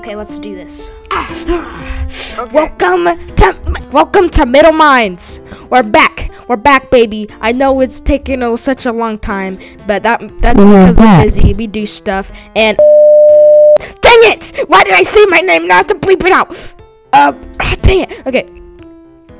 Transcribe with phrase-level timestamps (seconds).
[0.00, 0.90] Okay, let's do this.
[1.12, 2.54] Okay.
[2.54, 3.04] Welcome
[3.36, 5.42] to welcome to Middle Minds.
[5.68, 6.30] We're back.
[6.48, 7.28] We're back, baby.
[7.42, 11.22] I know it's taken a, such a long time, but that that's We're because we're
[11.22, 11.52] busy.
[11.52, 14.54] We do stuff and dang it!
[14.68, 15.68] Why did I say my name?
[15.68, 16.74] Not to bleep it out.
[17.12, 17.32] Uh,
[17.82, 18.26] dang it.
[18.26, 18.46] Okay.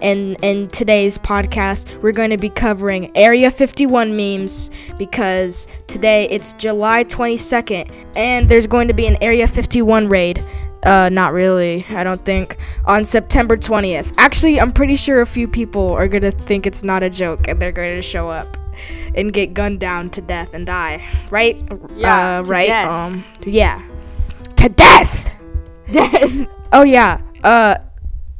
[0.02, 6.54] And in today's podcast, we're going to be covering Area 51 memes because today it's
[6.54, 10.42] July 22nd and there's going to be an Area 51 raid.
[10.82, 14.14] Uh, not really, I don't think, on September 20th.
[14.16, 17.60] Actually, I'm pretty sure a few people are gonna think it's not a joke and
[17.60, 18.56] they're going to show up
[19.14, 21.06] and get gunned down to death and die.
[21.30, 21.60] Right?
[21.96, 22.68] Yeah, Uh, right?
[22.68, 22.88] death.
[22.88, 23.82] Um, yeah.
[24.56, 25.36] To death!
[26.72, 27.20] Oh yeah.
[27.42, 27.74] Uh,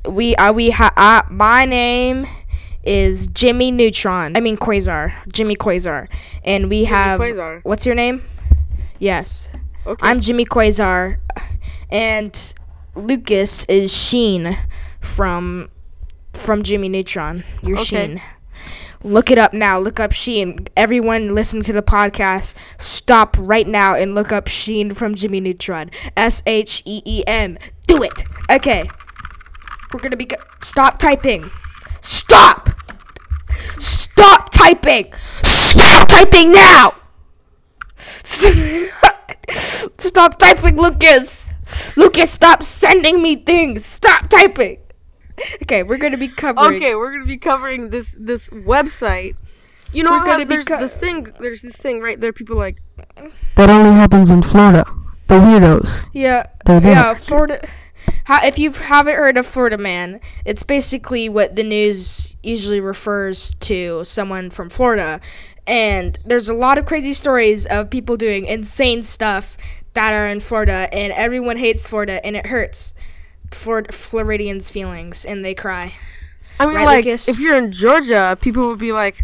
[0.09, 2.25] we uh we ha uh, my name
[2.85, 4.37] is Jimmy Neutron.
[4.37, 5.13] I mean Quasar.
[5.33, 6.07] Jimmy Quasar.
[6.45, 7.61] And we have Quasar.
[7.65, 8.23] what's your name?
[9.01, 9.51] Yes.
[9.85, 9.99] Okay.
[10.07, 11.17] I'm Jimmy Quasar,
[11.93, 12.55] and
[12.95, 14.57] Lucas is Sheen
[15.01, 15.69] from
[16.33, 17.45] from Jimmy Neutron.
[17.63, 18.07] You're Okay.
[18.07, 18.21] Sheen.
[19.03, 19.79] Look it up now.
[19.79, 20.69] Look up Sheen.
[20.77, 25.91] Everyone listening to the podcast, stop right now and look up Sheen from Jimmy Neutron.
[26.17, 27.59] S H E E N.
[27.87, 28.25] Do it.
[28.51, 28.89] Okay.
[29.93, 30.27] We're gonna be.
[30.27, 31.51] Go- stop typing.
[32.03, 32.69] Stop.
[33.79, 35.13] Stop typing.
[35.43, 36.93] Stop typing now.
[39.51, 41.53] Stop typing, Lucas.
[41.97, 43.85] Lucas, stop sending me things.
[43.85, 44.79] Stop typing.
[45.63, 46.77] Okay, we're gonna be covering.
[46.77, 49.37] Okay, we're gonna be covering this this website.
[49.93, 51.33] You know, how there's co- this thing.
[51.41, 52.33] There's this thing right there.
[52.33, 52.79] People like,
[53.57, 54.85] That only happens in Florida.
[55.27, 56.05] The weirdos.
[56.13, 56.93] Yeah, They're there.
[56.93, 57.67] yeah, Florida.
[58.25, 63.55] How, if you haven't heard of Florida Man, it's basically what the news usually refers
[63.61, 65.21] to someone from Florida.
[65.67, 69.57] And there's a lot of crazy stories of people doing insane stuff
[69.95, 72.95] that are in Florida, and everyone hates Florida, and it hurts
[73.51, 75.93] Flor- Floridians' feelings, and they cry.
[76.59, 77.29] I mean, Right, like, Lucas?
[77.29, 79.21] if you're in Georgia, people would be like,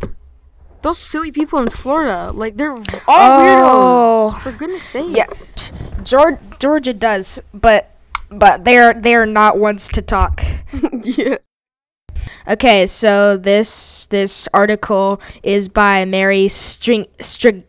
[0.82, 4.34] those silly people in Florida, like they're all Oh.
[4.38, 4.42] weirdos.
[4.42, 5.72] For goodness sakes.
[5.72, 7.94] Yeah, Georgia, Georgia does, but
[8.30, 10.40] but they're they're not ones to talk.
[11.02, 11.36] yeah.
[12.46, 17.64] Okay, so this this article is by Mary String String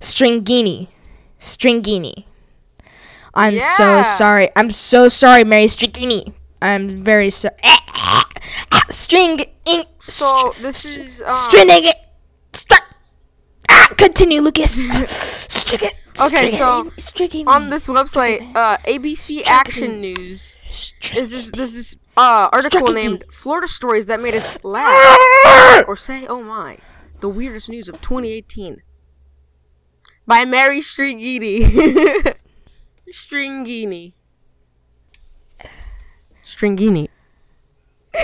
[0.00, 0.88] Stringini.
[1.38, 2.24] Stringini.
[3.34, 4.50] I'm so sorry.
[4.54, 6.32] I'm so sorry, Mary Stringini.
[6.62, 7.56] I'm very sorry.
[8.90, 11.96] String in So this is um, stringing it.
[13.68, 14.76] Ah, continue, Lucas.
[15.10, 15.94] String it.
[16.20, 20.58] Okay, so stringing on this website, uh, ABC Action News.
[21.16, 25.18] Is this this is uh article named "Florida Stories That Made Us Laugh"
[25.88, 26.78] or say, "Oh my,
[27.20, 28.82] the weirdest news of 2018"
[30.26, 31.64] by Mary Stringini.
[33.10, 34.14] Stringini.
[36.42, 37.08] Stringini.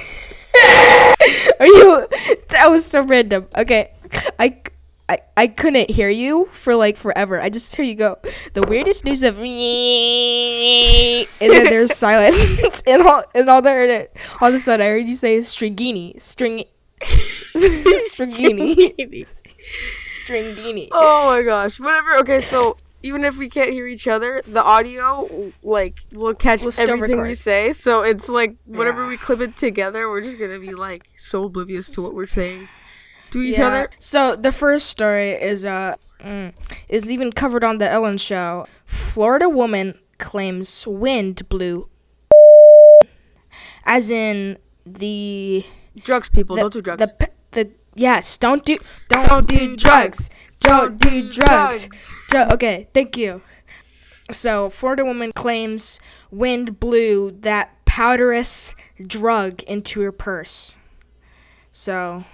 [1.61, 2.07] Are you?
[2.49, 3.47] That was so random.
[3.57, 3.93] Okay,
[4.39, 4.61] I,
[5.09, 7.41] I, I couldn't hear you for like forever.
[7.41, 8.17] I just hear you go.
[8.55, 14.17] The weirdest news of me, and then there's silence, and all and all it.
[14.41, 16.65] All of a sudden, I heard you say stringini, string,
[18.11, 19.27] stringini,
[20.05, 20.89] stringini.
[20.93, 21.81] Oh my gosh.
[21.81, 22.17] Whatever.
[22.19, 26.91] Okay, so even if we can't hear each other, the audio like will catch still
[26.91, 27.73] everything we say.
[27.73, 29.09] So it's like whenever Yeah.
[29.09, 32.69] we clip it together, we're just gonna be like so oblivious to what we're saying
[33.31, 33.67] to each Yeah.
[33.69, 33.91] other.
[33.99, 36.53] So the first story is uh mm,
[36.89, 38.67] is even covered on the Ellen show.
[38.85, 41.89] Florida woman claims wind blew
[43.87, 45.65] as in the
[46.05, 47.13] Drugs, people, the, don't do drugs.
[47.19, 48.79] The, the yes, don't do
[49.09, 50.31] don't, Don't do, do drugs.
[50.61, 51.87] Don't do drugs.
[51.87, 52.11] drugs.
[52.29, 53.43] Dru- okay, thank you.
[54.31, 55.99] So, Florida woman claims
[56.31, 60.77] wind blew that powderous drug into her purse.
[61.73, 62.25] So,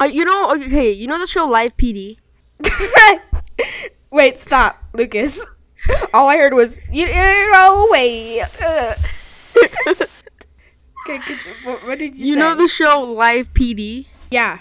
[0.00, 2.18] Uh, you know, okay, you know the show Live PD.
[4.10, 5.46] wait, stop, Lucas.
[6.12, 8.42] All I heard was you, you know wait.
[8.60, 8.94] Uh.
[11.08, 11.34] okay,
[11.64, 12.38] what, what did you, You say?
[12.40, 14.06] know the show Live PD.
[14.30, 14.60] Yeah.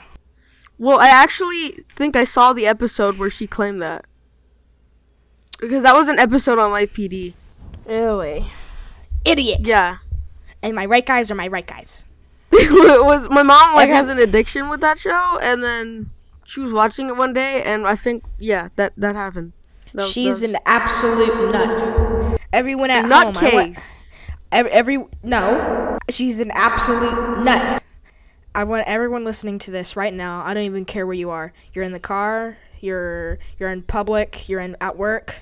[0.78, 4.06] Well, I actually think I saw the episode where she claimed that.
[5.60, 7.34] Because that was an episode on Live PD.
[7.86, 8.46] Really?
[9.26, 9.62] Idiot.
[9.64, 9.98] Yeah.
[10.62, 12.06] And my right guys are my right guys.
[12.52, 16.12] it was my mom like has an addiction with that show, and then
[16.46, 19.52] she was watching it one day, and I think yeah, that that happened.
[19.94, 22.40] That She's that an absolute nut.
[22.54, 23.74] Everyone at was- home.
[23.74, 24.12] Nutcase.
[24.52, 27.84] every, every no, she's an absolute nut.
[28.58, 30.42] I want everyone listening to this right now.
[30.44, 31.54] I don't even care where you are.
[31.76, 32.58] You're in the car.
[32.82, 35.42] you're you're in public, you're in at work,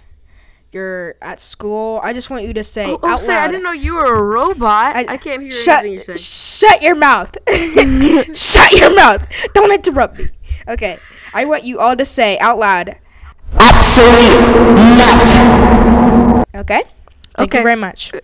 [0.74, 2.02] you're at school.
[2.04, 4.16] I just want you to say Oh, oh, out say, I didn't know you were
[4.16, 4.98] a robot.
[4.98, 6.72] I, can't hear shut, anything you're saying.
[6.72, 7.38] Shut your mouth.
[8.36, 9.54] shut your mouth.
[9.54, 10.28] Don't interrupt me.
[10.68, 10.98] Okay.
[11.34, 13.00] I want you all to say out loud.
[13.54, 16.46] Absolute nut.
[16.54, 16.82] Okay.
[17.38, 17.60] Thank Okay.
[17.60, 18.14] you very much.
[18.14, 18.20] Uh,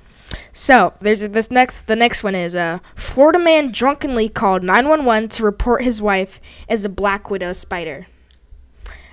[0.53, 1.87] So there's this next.
[1.87, 6.83] The next one is uh, Florida man drunkenly called 911 to report his wife as
[6.85, 8.07] a black widow spider.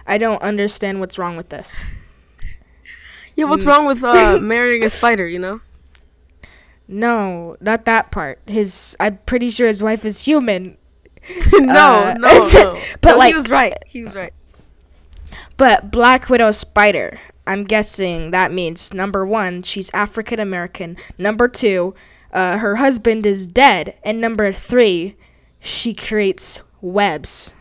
[0.07, 1.85] I don't understand what's wrong with this.
[3.37, 3.69] Yeah, what's Mm.
[3.69, 5.29] wrong with uh, marrying a spider?
[5.29, 5.61] You know?
[6.89, 8.41] No, not that part.
[8.47, 8.97] His.
[8.99, 10.77] I'm pretty sure his wife is human.
[11.53, 12.79] no, Uh, no, no.
[13.01, 13.75] but No, like- he was right.
[13.87, 14.33] He was right.
[15.57, 20.97] But Black Widow Spider, I'm guessing that means number one, she's African American.
[21.17, 21.95] Number two,
[22.33, 23.97] uh, her husband is dead.
[24.05, 25.17] And number three,
[25.59, 27.55] she creates webs.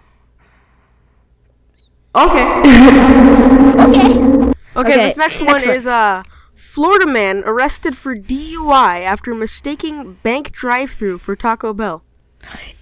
[2.16, 2.64] Okay.
[3.78, 4.18] Okay.
[4.18, 5.78] Okay, Okay, this next one excellent.
[5.78, 6.24] is uh
[6.56, 12.04] Florida man arrested for DUI after mistaking bank drive-through for Taco Bell.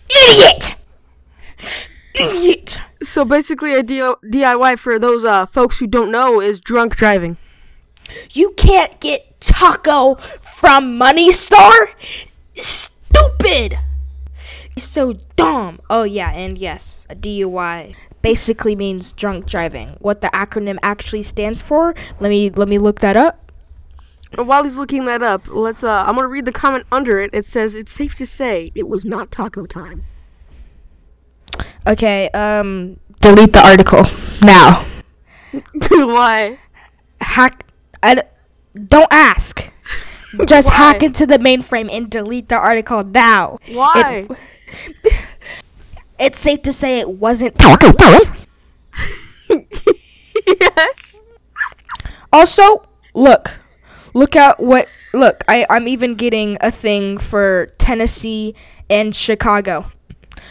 [0.10, 0.76] Idiot!
[2.20, 2.80] Idiot!
[3.04, 7.38] So basically, a DUI for those uh folks who don't know is drunk driving.
[8.34, 11.72] You can't get taco from Money Star?
[12.54, 13.76] Stupid!
[14.78, 15.80] So dumb.
[15.90, 19.96] Oh, yeah, and yes, a DUI basically means drunk driving.
[20.00, 23.52] What the acronym actually stands for, let me let me look that up.
[24.36, 27.30] While he's looking that up, let's uh I'm gonna read the comment under it.
[27.34, 30.04] It says it's safe to say it was not taco time.
[31.88, 34.04] Okay, um delete the article
[34.44, 34.86] now.
[35.92, 36.60] Why?
[37.22, 37.66] Hack
[38.04, 38.22] I d-
[38.88, 39.72] don't ask.
[40.48, 40.76] Just Why?
[40.76, 43.58] hack into the mainframe and delete the article now.
[43.72, 44.28] Why?
[46.18, 47.60] It's safe to say it wasn't
[50.46, 51.22] yes.
[52.32, 53.60] Also, look,
[54.14, 54.88] look at what.
[55.14, 58.56] Look, I I'm even getting a thing for Tennessee
[58.90, 59.92] and Chicago.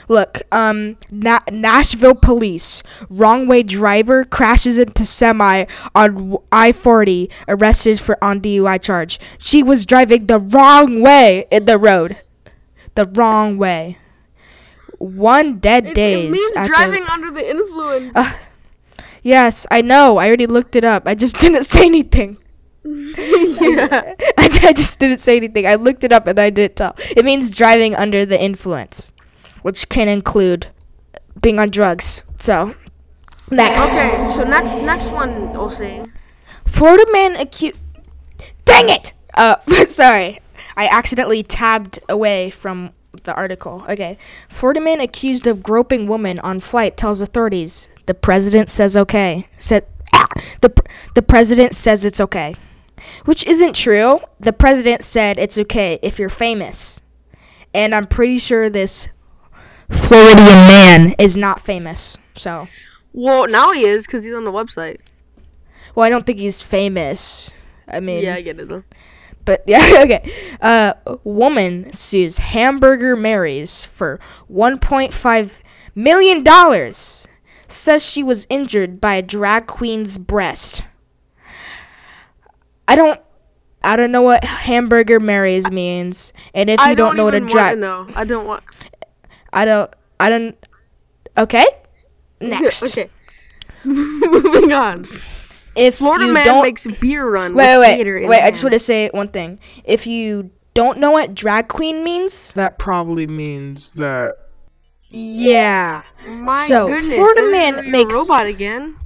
[0.08, 5.64] Look, um, Na- Nashville police wrong way driver crashes into semi
[5.94, 9.18] on I forty, arrested for on DUI charge.
[9.38, 12.18] She was driving the wrong way in the road,
[12.94, 13.98] the wrong way.
[14.98, 18.16] One dead It, days it means driving under the influence.
[19.22, 20.18] Yes, I know.
[20.18, 21.04] I already looked it up.
[21.08, 22.36] I just didn't say anything.
[22.84, 24.14] yeah.
[24.38, 25.66] I, I just didn't say anything.
[25.66, 26.94] I looked it up and I didn't tell.
[27.16, 29.12] It means driving under the influence,
[29.64, 30.66] which can include
[31.40, 32.22] being on drugs.
[32.36, 32.74] So,
[33.50, 33.98] next.
[33.98, 36.02] Okay, so next next one we'll see.
[36.66, 37.78] Florida man accused.
[38.66, 39.14] Dang it!
[39.32, 40.38] Uh, sorry.
[40.76, 42.90] I accidentally tabbed away from
[43.22, 43.82] the article.
[43.88, 44.18] Okay.
[44.50, 49.48] Florida man accused of groping woman on flight tells authorities the president says okay.
[49.58, 50.28] Said ah,
[50.60, 52.54] the pr- the president says it's okay.
[53.24, 54.20] Which isn't true.
[54.40, 57.00] The president said it's okay if you're famous.
[57.72, 59.08] And I'm pretty sure this
[59.90, 62.16] Floridian man is not famous.
[62.34, 62.68] So,
[63.12, 64.98] Well, now he is because he's on the website.
[65.94, 67.52] well, I don't think he's famous.
[67.86, 68.84] I mean, Yeah, I get it though.
[69.44, 70.32] But yeah, okay.
[70.60, 74.18] Uh, woman sues Hamburger Marys for
[74.50, 75.60] 1.5
[75.94, 77.28] million dollars.
[77.66, 80.84] Says she was injured by a drag queen's breast.
[82.88, 83.20] I don't.
[83.82, 87.40] I don't know what Hamburger Marys means, and if you I don't, know what a
[87.40, 88.08] drag, know.
[88.14, 88.62] I don't want.
[89.54, 89.90] I don't.
[90.20, 90.56] I don't.
[91.38, 91.64] Okay.
[92.40, 93.08] Next, okay.
[93.84, 95.08] Moving on.
[95.76, 97.54] if Florida you man don't makes beer run.
[97.54, 98.24] Wait, with wait, gator wait.
[98.24, 99.58] in wait I just want to say one thing.
[99.84, 104.34] If you don't know what drag queen means, That probably means that
[105.10, 106.02] yeah.
[106.26, 108.96] My so, goodness, Florida there's man your makes- robot again.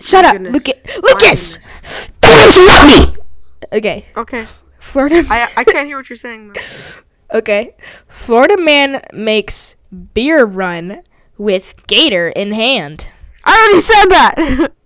[0.00, 0.52] Shut up, goodness.
[0.52, 0.98] Lucas.
[1.02, 3.20] Lucas, don't interrupt me.
[3.72, 4.42] Okay, Okay,
[4.78, 5.22] Florida.
[5.30, 6.52] I I can't hear what you're saying.
[6.52, 6.60] Though.
[7.34, 7.74] okay,
[8.08, 9.76] Florida man makes
[10.14, 11.02] beer run
[11.36, 13.08] with gator in hand.
[13.44, 14.72] I already said that.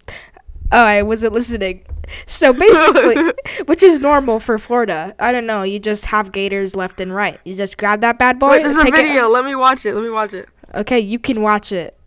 [0.71, 1.83] Oh, I wasn't listening.
[2.27, 3.17] So basically,
[3.65, 5.15] which is normal for Florida.
[5.19, 5.63] I don't know.
[5.63, 7.41] You just have gators left and right.
[7.47, 8.51] You just grab that bad boy.
[8.51, 9.29] Wait, there's a take it- video.
[9.29, 9.95] Let me watch it.
[9.95, 10.47] Let me watch it.
[10.75, 11.99] Okay, you can watch it.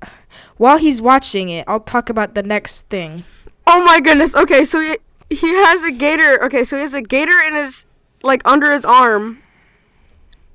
[0.57, 3.24] While he's watching it, I'll talk about the next thing.
[3.65, 4.36] Oh my goodness.
[4.36, 4.98] Okay, so he
[5.31, 6.43] he has a gator.
[6.45, 7.88] Okay, so he has a gator in his
[8.21, 9.39] like under his arm,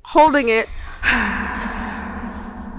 [0.06, 0.68] holding it,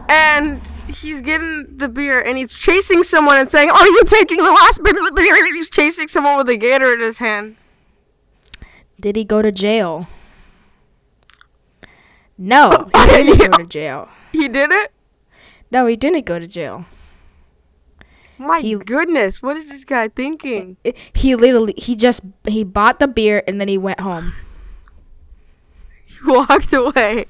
[0.09, 4.43] and he's getting the beer, and he's chasing someone and saying, "Are you taking the
[4.51, 7.57] last bit of the beer?" And he's chasing someone with a gator in his hand.
[8.99, 10.07] Did he go to jail?
[12.37, 14.09] No, he didn't go to jail.
[14.31, 14.91] He did it.
[15.71, 16.85] No, he didn't go to jail.
[18.39, 20.77] My He- goodness, what is this guy thinking?
[21.13, 24.33] He literally he just he bought the beer and then he went home.
[26.25, 27.25] Walked away.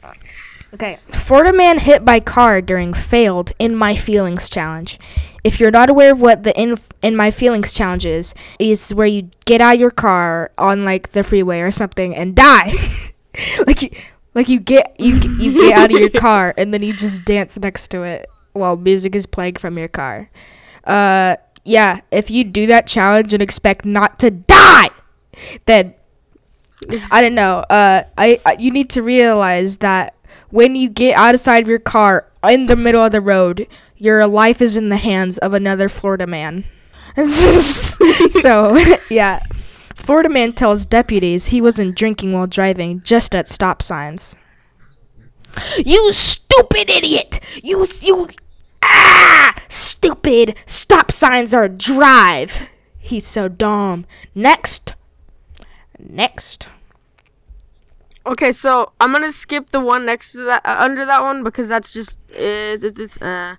[0.73, 0.99] Okay.
[1.11, 4.99] Florida man hit by car during failed in my feelings challenge.
[5.43, 9.07] If you're not aware of what the in in my feelings challenge is, is where
[9.07, 12.71] you get out of your car on like the freeway or something and die.
[13.65, 13.89] like you
[14.33, 17.57] like you get you you get out of your car and then you just dance
[17.59, 20.29] next to it while music is playing from your car.
[20.83, 24.89] Uh yeah, if you do that challenge and expect not to die,
[25.65, 25.95] then
[27.11, 27.65] I don't know.
[27.69, 30.15] Uh, I, I you need to realize that
[30.49, 33.67] when you get outside of your car in the middle of the road,
[33.97, 36.63] your life is in the hands of another Florida man.
[37.25, 38.77] so
[39.09, 39.39] yeah,
[39.95, 44.37] Florida man tells deputies he wasn't drinking while driving, just at stop signs.
[45.83, 47.39] You stupid idiot!
[47.63, 48.27] You you
[48.83, 50.55] ah stupid!
[50.65, 52.69] Stop signs are drive.
[52.99, 54.05] He's so dumb.
[54.35, 54.93] Next.
[55.99, 56.69] Next.
[58.25, 61.67] Okay, so I'm gonna skip the one next to that, uh, under that one, because
[61.69, 63.55] that's just is it's, it's uh.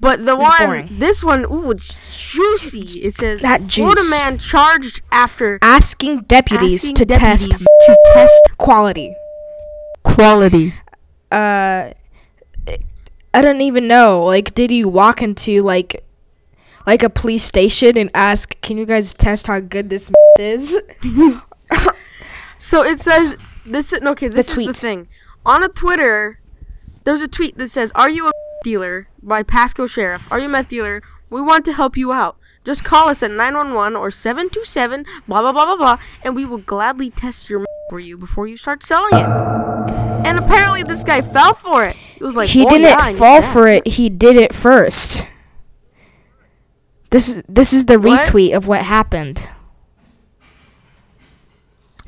[0.00, 0.98] But the It's one, boring.
[1.00, 3.00] this one, ooh, it's juicy.
[3.00, 4.10] It says That Florida juice.
[4.12, 9.12] man charged after Asking deputies asking to test to test quality.
[10.04, 10.74] Quality.
[11.32, 11.90] Uh,
[13.34, 14.22] I don't even know.
[14.24, 16.00] Like, did he walk into like,
[16.86, 20.80] like a police station and ask, "Can you guys test how good this is?"
[22.58, 23.92] So it says this.
[23.92, 24.66] is- Okay, this is tweet.
[24.68, 25.08] the thing.
[25.46, 26.40] On a Twitter,
[27.04, 28.32] there's a tweet that says, "Are you a
[28.64, 30.26] dealer?" by Pasco Sheriff.
[30.30, 31.02] Are you a meth dealer?
[31.30, 32.36] We want to help you out.
[32.64, 36.58] Just call us at 911 or 727 blah blah blah blah blah, and we will
[36.58, 39.24] gladly test your for you before you start selling it.
[40.26, 41.94] And apparently, this guy fell for it.
[41.94, 43.86] He was like, he "Oh, didn't yeah, fall that." for it.
[43.86, 45.26] He did it first.
[47.10, 48.26] This is this is the What?
[48.26, 49.48] retweet of what happened.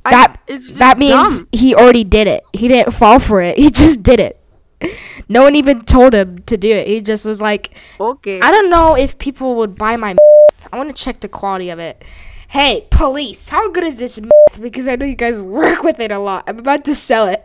[0.04, 1.48] I- That just that means dumb.
[1.52, 2.42] he already did it.
[2.52, 3.56] He didn't fall for it.
[3.62, 4.36] He just did it.
[5.28, 6.86] No one even told him to do it.
[6.88, 8.40] He just was like, okay.
[8.40, 10.68] I don't know if people would buy my meth.
[10.72, 12.02] I want to check the quality of it.
[12.48, 14.60] Hey, police, how good is this meth?
[14.60, 16.44] Because I know you guys work with it a lot.
[16.48, 17.44] I'm about to sell it.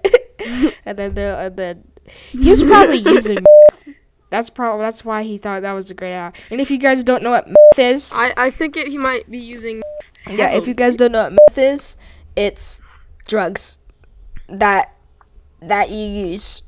[0.86, 1.84] and then, the, and then
[2.32, 3.36] he was probably using
[3.70, 3.90] meth.
[4.32, 6.34] That's probably that's why he thought that was a great idea.
[6.50, 9.30] And if you guys don't know what meth is, I, I think it, he might
[9.30, 9.82] be using.
[10.28, 11.98] yeah, if you guys don't know what meth is,
[12.36, 12.82] it's
[13.28, 13.80] drugs
[14.48, 14.96] that
[15.62, 16.62] that you use.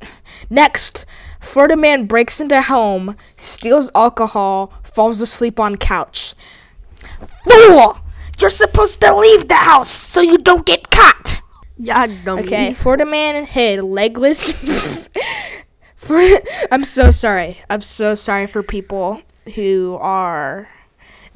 [0.49, 1.05] Next,
[1.39, 6.33] Florida man breaks into home, steals alcohol, falls asleep on couch.
[7.49, 7.99] Fool!
[8.39, 11.41] You're supposed to leave the house so you don't get caught.
[11.77, 12.43] Yeah, dummy.
[12.43, 15.09] Okay, Florida man hid legless.
[16.71, 17.59] I'm so sorry.
[17.69, 19.21] I'm so sorry for people
[19.55, 20.69] who are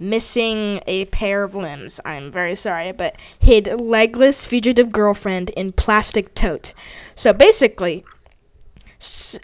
[0.01, 1.99] missing a pair of limbs.
[2.03, 6.73] I'm very sorry, but hid legless fugitive girlfriend in plastic tote.
[7.15, 8.03] So basically,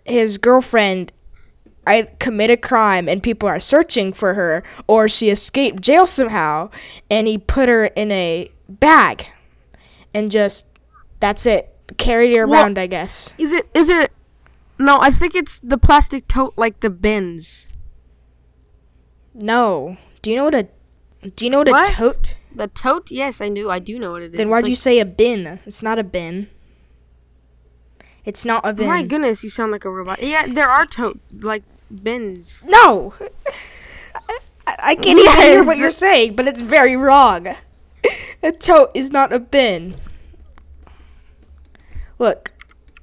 [0.06, 1.12] his girlfriend
[1.86, 6.70] I commit a crime and people are searching for her or she escaped jail somehow
[7.10, 9.26] and he put her in a bag
[10.14, 10.66] and just
[11.22, 13.70] that's it carried her Well- around I guess Is it?
[13.74, 14.12] Is it?
[14.78, 17.68] No, I think it's the plastic tote, like the bins.
[19.34, 19.98] no
[20.28, 20.68] do you know what a
[21.36, 21.90] do you know what, What?
[21.90, 23.12] a tote The tote?
[23.12, 23.72] Yes, I knew.
[23.72, 24.38] I do know what it is.
[24.38, 26.50] then why'd like- you say a bin it's not a bin
[28.26, 30.22] it's not a oh bin My goodness, you sound like a robot.
[30.22, 31.64] Yeah, there are tote like
[32.04, 32.66] bins.
[32.68, 33.14] no
[34.68, 37.48] I, I can't even hear what you're saying but it's very wrong
[38.44, 39.96] a tote is not a bin
[42.20, 42.52] look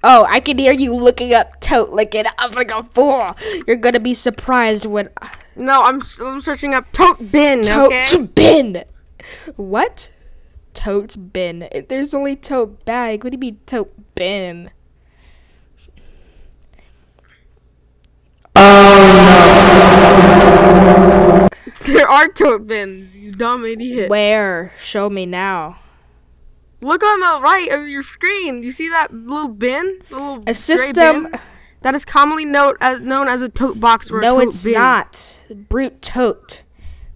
[0.07, 3.35] Oh, I can hear you looking up tote like it up like a fool.
[3.67, 5.09] You're gonna be surprised when
[5.57, 7.63] No, I'm I'm searching up tote bin.
[7.63, 8.27] tote Okay.
[8.35, 8.85] bin.
[9.57, 10.11] What?
[10.75, 11.69] Tote bin.
[11.89, 13.25] There's only tote bag.
[13.25, 14.71] What do you mean tote bin?
[21.87, 23.17] There are tote bins.
[23.17, 24.09] You dumb idiot.
[24.09, 24.73] Where?
[24.79, 25.81] Show me now.
[26.81, 28.63] Look on the right of your screen.
[28.63, 29.99] You see that little bin?
[30.09, 31.25] The little A system.
[31.25, 31.41] bin?
[31.85, 34.65] That is commonly known as uh, known as a tote box or a No, it's
[34.65, 34.75] bin.
[34.75, 35.45] not.
[35.69, 36.63] Brute tote.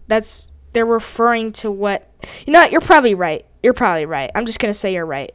[0.06, 2.08] That's they're referring to what.
[2.46, 2.70] You know what?
[2.72, 3.44] You're probably right.
[3.62, 4.30] You're probably right.
[4.34, 5.32] I'm just gonna say you're right.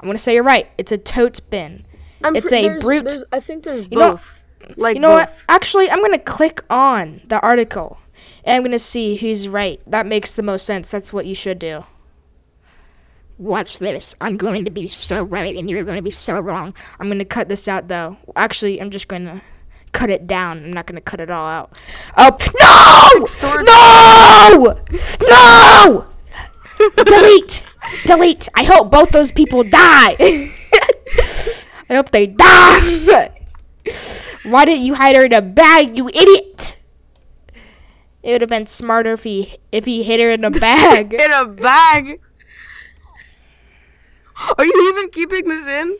[0.00, 0.68] I'm gonna say you're right.
[0.78, 1.84] It's a tote bin.
[2.24, 4.44] I'm It's pre- a there's- brute- there's- I think there's You know- both.
[4.76, 5.28] like You know both.
[5.30, 5.34] what?
[5.48, 7.98] Actually, I'm gonna click on the article,
[8.44, 9.80] and I'm gonna see who's right.
[9.86, 10.90] That makes the most sense.
[10.90, 11.84] That's what you should do.
[13.42, 14.14] Watch this.
[14.20, 16.74] I'm going to be so right, and you're going to be so wrong.
[17.00, 18.16] I'm gonna cut this out though.
[18.36, 19.42] Actually, I'm just gonna
[19.90, 20.58] cut it down.
[20.58, 21.76] I'm not gonna cut it all out.
[22.16, 23.26] Oh no!
[23.64, 24.78] No!
[25.28, 26.06] No!
[27.04, 27.66] Delete!
[28.06, 28.48] Delete!
[28.54, 30.14] I hope both those people die.
[31.90, 33.00] I hope they die.
[34.44, 36.80] Why didn't you hide her in a bag, you idiot?
[38.22, 41.12] It would have been smarter if he if he hid her in a bag.
[41.12, 42.20] In a bag.
[44.58, 45.96] Are you even keeping this in?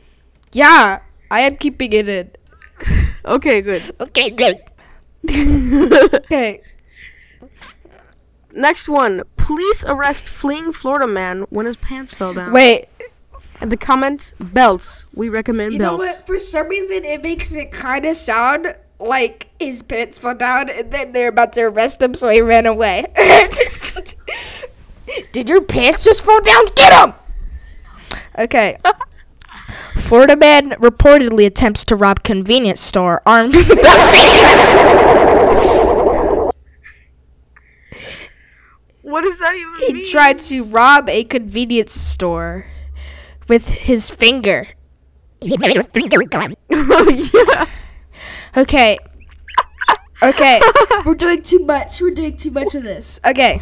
[0.51, 0.99] yeah,
[1.31, 2.31] I am keeping it in.
[3.25, 3.81] Okay, good.
[4.01, 4.59] Okay, good.
[5.25, 6.61] Okay.
[8.53, 9.23] Next one.
[9.37, 12.51] Police arrest fleeing Florida man when his pants fell down.
[12.51, 12.87] Wait.
[13.61, 15.15] And the comment, belts.
[15.17, 15.73] We recommend belts.
[15.73, 16.27] You know what?
[16.27, 18.67] For some reason, it makes it kind of sound
[18.99, 22.65] like his pants fell down, and then they're about to arrest him, so he ran
[22.65, 23.05] away.
[25.31, 26.65] Did your pants just fall down?
[26.75, 27.13] Get him!
[28.37, 28.77] Okay.
[29.95, 33.55] Florida man reportedly attempts to rob convenience store armed.
[39.01, 40.05] What does that even he mean?
[40.05, 42.65] tried to rob a convenience store
[43.49, 44.67] with his finger.
[45.41, 46.55] Finger gun.
[46.71, 47.65] Oh yeah.
[48.55, 48.97] Okay.
[50.21, 50.61] Okay.
[51.05, 51.99] We're doing too much.
[51.99, 53.19] We're doing too much of this.
[53.25, 53.59] Okay.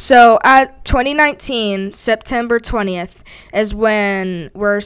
[0.00, 4.80] So, at 2019, September 20th is when we're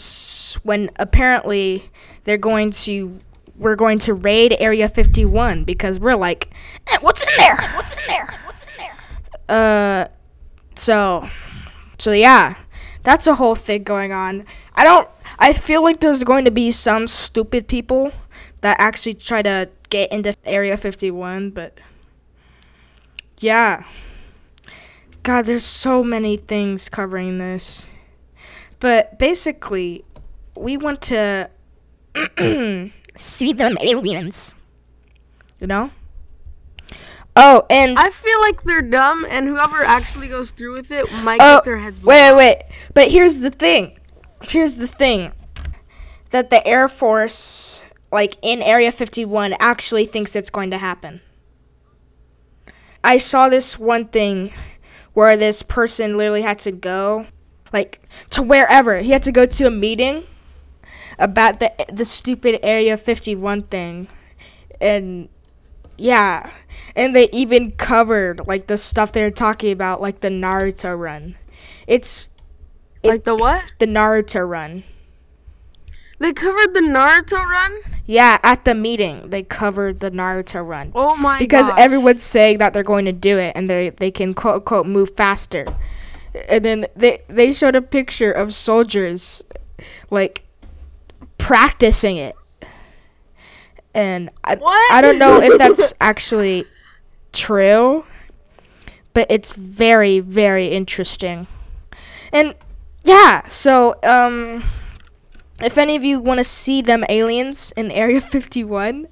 [0.64, 1.84] when apparently
[2.24, 3.20] they're going to
[3.56, 6.52] we're going to raid Area 51 because we're like,
[6.90, 7.56] "Eh, what's in there?
[7.76, 8.26] What's in there?
[8.44, 8.96] What's in there?
[9.48, 10.08] Uh
[10.74, 11.30] so
[11.96, 12.56] so yeah.
[13.04, 14.44] That's a whole thing going on.
[14.74, 18.10] I don't I feel like there's going to be some stupid people
[18.62, 21.78] that actually try to get into Area 51, but
[23.38, 23.84] yeah.
[25.24, 27.86] God, there's so many things covering this.
[28.78, 30.04] But basically,
[30.54, 31.48] we want to
[33.16, 34.52] see them aliens.
[35.58, 35.90] You know?
[37.34, 41.40] Oh, and I feel like they're dumb, and whoever actually goes through with it might
[41.40, 42.62] Oh, get their heads blown wait, wait, wait.
[42.92, 43.98] But here's the thing.
[44.42, 45.32] Here's the thing.
[46.30, 47.82] That the Air Force,
[48.12, 51.22] like in Area 51, actually thinks it's going to happen.
[53.02, 54.52] I saw this one thing
[55.14, 57.26] where this person literally had to go,
[57.72, 58.00] like,
[58.30, 58.98] to wherever.
[58.98, 60.24] He had to go to a meeting
[61.18, 64.08] about the the stupid Area 51 thing.
[64.80, 65.28] And
[65.96, 66.50] yeah,
[66.96, 71.36] and they even covered like the stuff they're talking about, like the Naruto run.
[71.86, 72.30] It's
[73.04, 73.62] Like the what?
[73.78, 74.84] the Naruto run.
[76.18, 77.78] They covered the Naruto run?
[78.06, 81.80] Yeah, at the meeting they covered the Naruto run Oh my because gosh.
[81.80, 85.10] everyone's saying that they're going to do it and they they can quote unquote move
[85.16, 85.66] faster.
[86.48, 89.42] And then they they showed a picture of soldiers
[90.10, 90.44] like
[91.38, 92.36] practicing it.
[93.94, 94.92] And I What?
[94.92, 96.66] I don't know if that's actually
[97.32, 98.04] true,
[99.14, 101.46] but it's very very interesting.
[102.32, 102.54] And
[103.04, 104.62] yeah, so um
[105.64, 109.08] if any of you want to see them aliens in Area 51,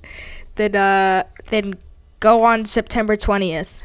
[0.57, 1.75] then uh then
[2.21, 3.83] go on September 20th.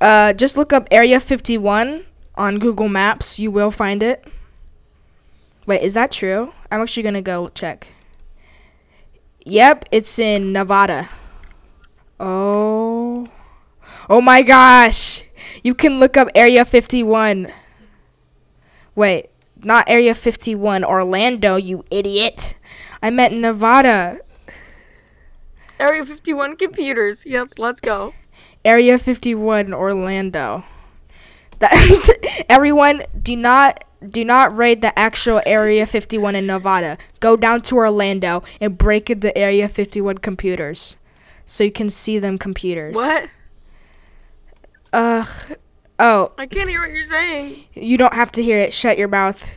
[0.00, 2.04] Uh just look up Area 51
[2.36, 4.24] on Google Maps, you will find it.
[5.66, 6.52] Wait, is that true?
[6.70, 7.88] I'm actually to go check.
[9.44, 11.08] Yep, it's in Nevada.
[12.20, 13.28] Oh.
[14.08, 15.24] Oh my gosh.
[15.62, 17.48] You can look up Area 51.
[18.94, 19.30] Wait,
[19.62, 22.56] not Area 51, Orlando, you idiot.
[23.02, 24.20] I meant Nevada.
[25.78, 27.24] Area 51 computers.
[27.26, 28.14] Yes, let's go.
[28.64, 30.64] Area 51, Orlando.
[31.60, 36.98] That everyone do not do not raid the actual Area 51 in Nevada.
[37.18, 40.96] Go down to Orlando and break into Area 51 computers
[41.44, 42.94] so you can see them computers.
[42.94, 43.28] What?
[44.92, 45.26] Ugh.
[45.98, 47.64] Oh, I can't hear what you're saying.
[47.74, 48.72] you don't have to hear it.
[48.72, 49.48] Shut your mouth.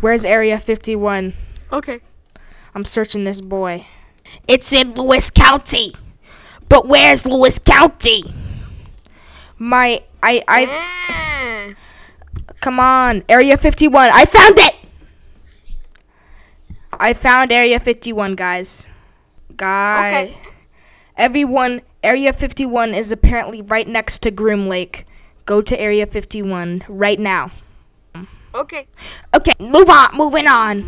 [0.00, 1.34] Where's Area 51?
[1.72, 2.00] Okay.
[2.74, 3.84] I'm searching this boy.
[4.48, 5.92] It's in Lewis County.
[6.68, 8.22] But where's Lewis County?
[9.58, 11.74] My I I Eh.
[12.60, 13.24] come on.
[13.28, 14.10] Area 51.
[14.12, 14.74] I found it.
[16.98, 18.86] I found Area 51, guys.
[19.56, 20.08] Guy.
[20.24, 20.38] Okay.
[21.16, 25.06] Everyone, Area 51 is apparently right next to Groom Lake.
[25.44, 27.50] Go to Area 51 right now.
[28.54, 28.86] Okay.
[29.34, 30.16] Okay, move on.
[30.16, 30.82] Moving on.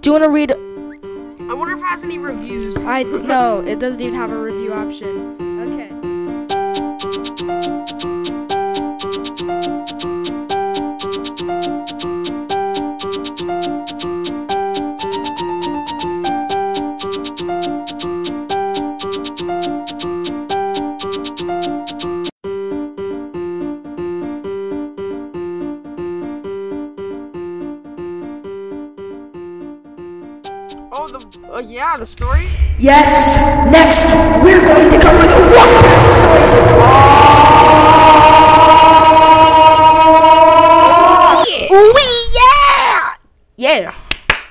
[0.00, 2.76] Do you want to read I wonder if it has any reviews.
[2.76, 5.72] I no, it doesn't even have a review option.
[5.72, 5.97] Okay.
[31.58, 32.54] Oh yeah, the stories.
[32.78, 33.36] Yes.
[33.66, 36.54] Next, we're going to cover the Wattpad stories.
[41.70, 41.98] Oh,
[43.58, 43.82] yeah.
[43.82, 43.94] yeah,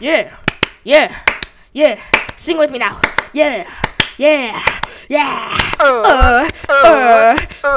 [0.01, 0.35] yeah,
[0.83, 1.15] yeah,
[1.71, 1.95] yeah.
[2.35, 2.99] Sing with me now.
[3.31, 3.63] Yeah,
[4.17, 4.59] yeah,
[5.07, 5.57] yeah.
[5.79, 6.03] Uh,
[6.67, 7.71] uh, uh,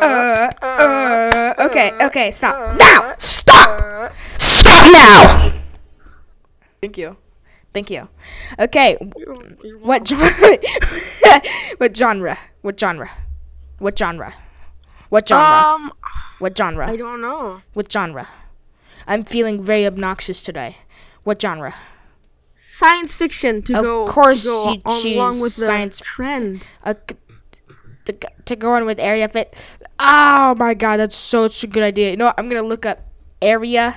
[0.00, 1.54] uh, uh.
[1.68, 3.12] Okay, okay, stop now.
[3.18, 4.14] Stop.
[4.16, 5.52] Stop now.
[6.80, 7.23] Thank you.
[7.74, 8.08] Thank you.
[8.58, 8.96] Okay,
[9.82, 10.30] what genre?
[11.78, 12.38] what genre?
[12.62, 13.10] What genre?
[13.78, 14.32] What genre?
[15.08, 15.44] What genre?
[15.44, 15.92] Um,
[16.38, 16.86] what genre?
[16.88, 17.60] I don't know.
[17.74, 18.28] What genre?
[19.06, 20.76] I'm feeling very obnoxious today.
[21.24, 21.74] What genre?
[22.54, 26.62] Science fiction to Of go course to go choose along with the science- trend.
[26.84, 26.94] Uh,
[28.04, 29.78] to, to go on with Area Fit.
[29.98, 32.10] Oh my god, that's such a good idea.
[32.12, 32.34] You know what?
[32.38, 33.00] I'm gonna look up
[33.42, 33.96] Area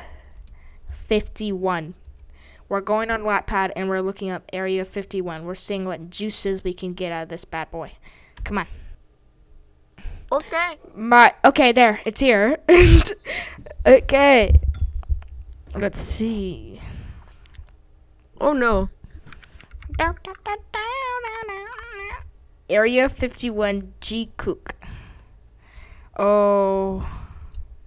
[0.89, 1.93] 51.
[2.69, 5.45] We're going on Wattpad and we're looking up Area 51.
[5.45, 7.93] We're seeing what juices we can get out of this bad boy.
[8.43, 8.67] Come on.
[10.31, 10.75] Okay.
[10.93, 12.01] My okay, there.
[12.03, 12.57] It's here.
[13.85, 14.59] okay.
[15.75, 16.81] Let's see.
[18.41, 18.89] Oh no.
[22.69, 24.75] Area 51 G Cook.
[26.17, 27.07] Oh,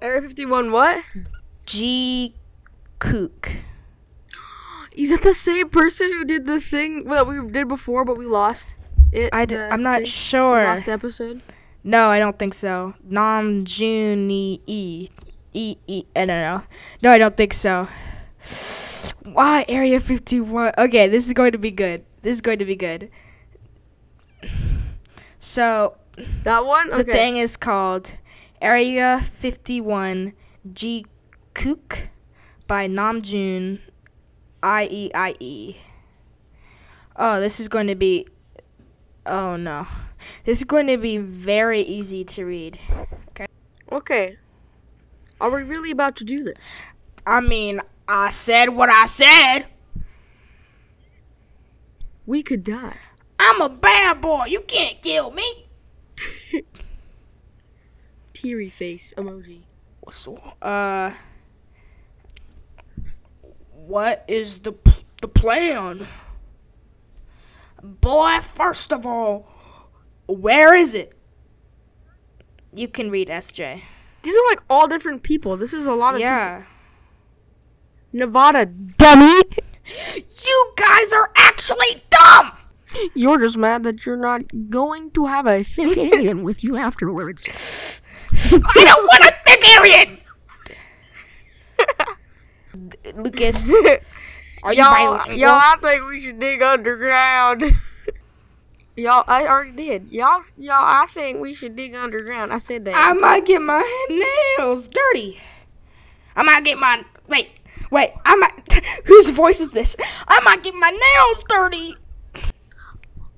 [0.01, 0.73] Area 51.
[0.73, 1.05] What?
[1.67, 2.35] G
[2.99, 3.51] Cook.
[5.01, 8.27] Is that the same person who did the thing that we did before, but we
[8.27, 8.75] lost?
[9.13, 9.31] It.
[9.33, 10.07] I d- the I'm not thing?
[10.07, 10.63] sure.
[10.65, 11.43] Last episode.
[11.83, 12.95] No, I don't think so.
[13.03, 15.07] Nam June E E.
[16.15, 16.63] I don't know.
[17.03, 17.89] No, I don't think so.
[19.25, 20.73] Why Area 51?
[20.79, 22.05] Okay, this is going to be good.
[22.23, 23.11] This is going to be good.
[25.39, 25.97] So
[26.45, 26.89] That one.
[26.91, 27.13] the Okay.
[27.13, 28.17] thing is called
[28.61, 30.35] Area 51
[30.73, 31.07] G
[31.55, 32.09] Kook
[32.67, 33.81] by Namjoon
[34.63, 35.77] I E I E.
[37.17, 38.27] Oh, this is going to be.
[39.27, 39.87] Oh no.
[40.45, 42.79] This is going to be very easy to read.
[43.31, 43.47] Okay.
[43.91, 44.37] Okay.
[45.41, 46.83] Are we really about to do this?
[47.27, 49.67] I mean, I said what I said.
[52.27, 52.97] We could die.
[53.39, 54.45] I'm a bad boy.
[54.47, 55.67] You can't kill me.
[58.35, 59.63] Teary face emoji.
[60.01, 61.13] What's so, uh,
[63.91, 66.07] what is the p- the plan?
[67.83, 69.49] Boy, first of all,
[70.27, 71.13] where is it?
[72.73, 73.83] You can read SJ.
[74.23, 75.57] These are like all different people.
[75.57, 76.59] This is a lot of Yeah.
[76.59, 76.73] people.
[78.13, 79.41] Nevada, dummy.
[80.47, 82.53] You guys are actually dumb.
[83.15, 88.03] You're just mad that you're not going to have a fake alien with you afterwards.
[88.33, 90.19] I don't want a thick alien.
[93.15, 93.73] Lucas,
[94.63, 95.39] are you Y'all, bilingual?
[95.39, 97.63] y'all, I think we should dig underground.
[98.97, 100.13] y'all, I already did.
[100.13, 102.53] Y'all, y'all, I think we should dig underground.
[102.53, 102.95] I said that.
[102.97, 103.83] I might get my
[104.59, 105.41] nails dirty.
[106.37, 107.51] I might get my wait,
[107.91, 108.11] wait.
[108.25, 108.85] I might.
[109.07, 109.97] Whose voice is this?
[110.29, 111.95] I might get my nails dirty.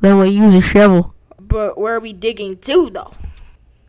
[0.00, 1.14] Then we use a shovel.
[1.40, 3.12] But where are we digging to though?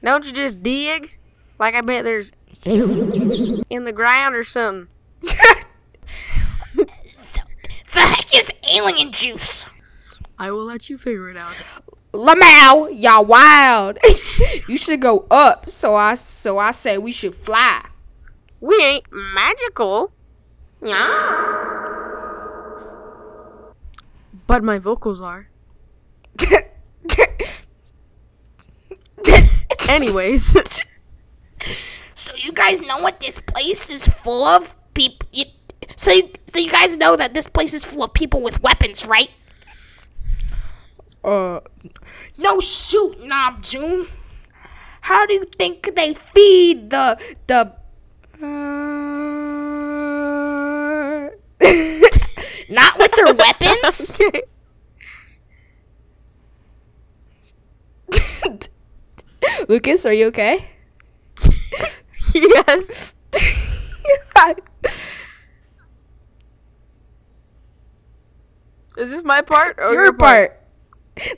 [0.03, 1.17] Don't you just dig?
[1.59, 2.31] Like I bet there's
[2.65, 3.61] Alien juice.
[3.69, 4.87] in the ground or something.
[5.23, 6.87] The
[7.95, 9.65] heck is alien juice?
[10.37, 11.63] I will let you figure it out.
[12.13, 13.97] Lamau, y'all wild.
[14.67, 15.67] you should go up.
[15.69, 17.85] So I so I say we should fly.
[18.59, 20.11] We ain't magical.
[20.81, 21.53] Yeah.
[24.45, 25.47] But my vocals are.
[29.89, 30.55] Anyways.
[32.15, 34.75] So you guys know what this place is full of?
[34.93, 35.27] People.
[35.31, 35.45] You,
[35.95, 39.05] so, you, so you guys know that this place is full of people with weapons,
[39.05, 39.29] right?
[41.23, 41.61] Uh,
[42.37, 44.09] no shoot, Namjoon.
[45.01, 47.73] How do you think they feed the the?
[48.41, 48.45] Uh,
[52.69, 54.19] not with their weapons.
[59.69, 60.65] Lucas, are you okay?
[62.33, 63.15] yes.
[68.97, 69.75] Is this my part?
[69.79, 70.59] It's your part.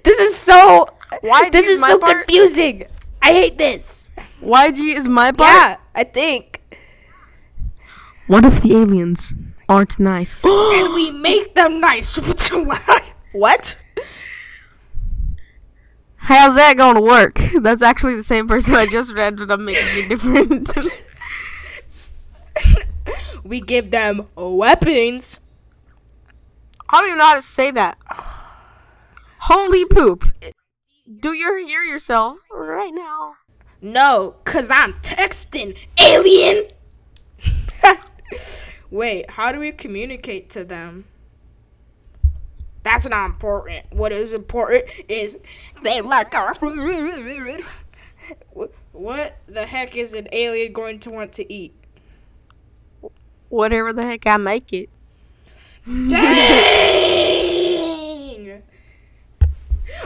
[0.03, 0.85] This is so.
[1.21, 2.17] Why This is is so part?
[2.17, 2.83] confusing.
[3.21, 4.09] I hate this.
[4.41, 5.53] YG is my part?
[5.53, 6.61] Yeah, I think.
[8.27, 9.33] What if the aliens
[9.69, 10.35] aren't nice?
[10.43, 12.17] and we make them nice.
[13.31, 13.77] what?
[16.17, 17.39] How's that going to work?
[17.61, 20.69] That's actually the same person I just read, but I'm making it different.
[23.45, 25.39] We give them weapons.
[26.89, 27.97] I don't even know how to say that.
[29.37, 30.23] Holy poop.
[31.19, 33.35] Do you hear yourself right now?
[33.81, 36.65] No, cause I'm texting, alien.
[38.89, 41.05] Wait, how do we communicate to them?
[42.81, 43.85] That's not important.
[43.91, 45.37] What is important is
[45.83, 47.61] they like our food.
[48.91, 51.75] What the heck is an alien going to want to eat?
[53.55, 54.89] Whatever the heck I make it.
[55.87, 56.25] Dang!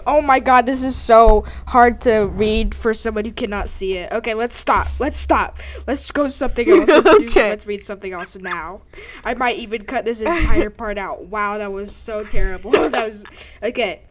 [0.05, 4.13] Oh my god, this is so hard to read for someone who cannot see it.
[4.13, 4.87] Okay, let's stop.
[4.99, 5.57] Let's stop.
[5.87, 6.87] Let's go something else.
[6.87, 8.81] Let's, do, let's read something else now.
[9.23, 11.25] I might even cut this entire part out.
[11.25, 12.69] Wow, that was so terrible.
[12.71, 13.25] that was
[13.63, 14.03] okay.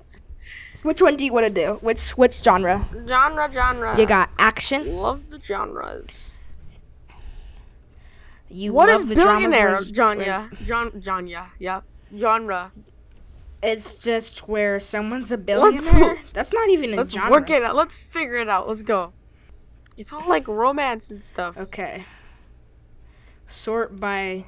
[0.82, 1.74] Which one do you want to do?
[1.80, 2.84] Which which genre?
[3.06, 3.96] Genre, genre.
[3.96, 4.96] You got action.
[4.96, 6.34] Love the genres.
[8.50, 10.50] You What love is the billionaire where- genre?
[10.64, 11.52] John, genre.
[11.58, 11.84] Yep.
[12.16, 12.72] Genre.
[13.62, 16.22] It's just where someone's a Let's- billionaire.
[16.32, 17.30] That's not even a Let's genre.
[17.30, 17.76] work it out.
[17.76, 18.68] Let's figure it out.
[18.68, 19.12] Let's go.
[19.96, 21.58] It's all like romance and stuff.
[21.58, 22.04] Okay.
[23.46, 24.44] Sort by.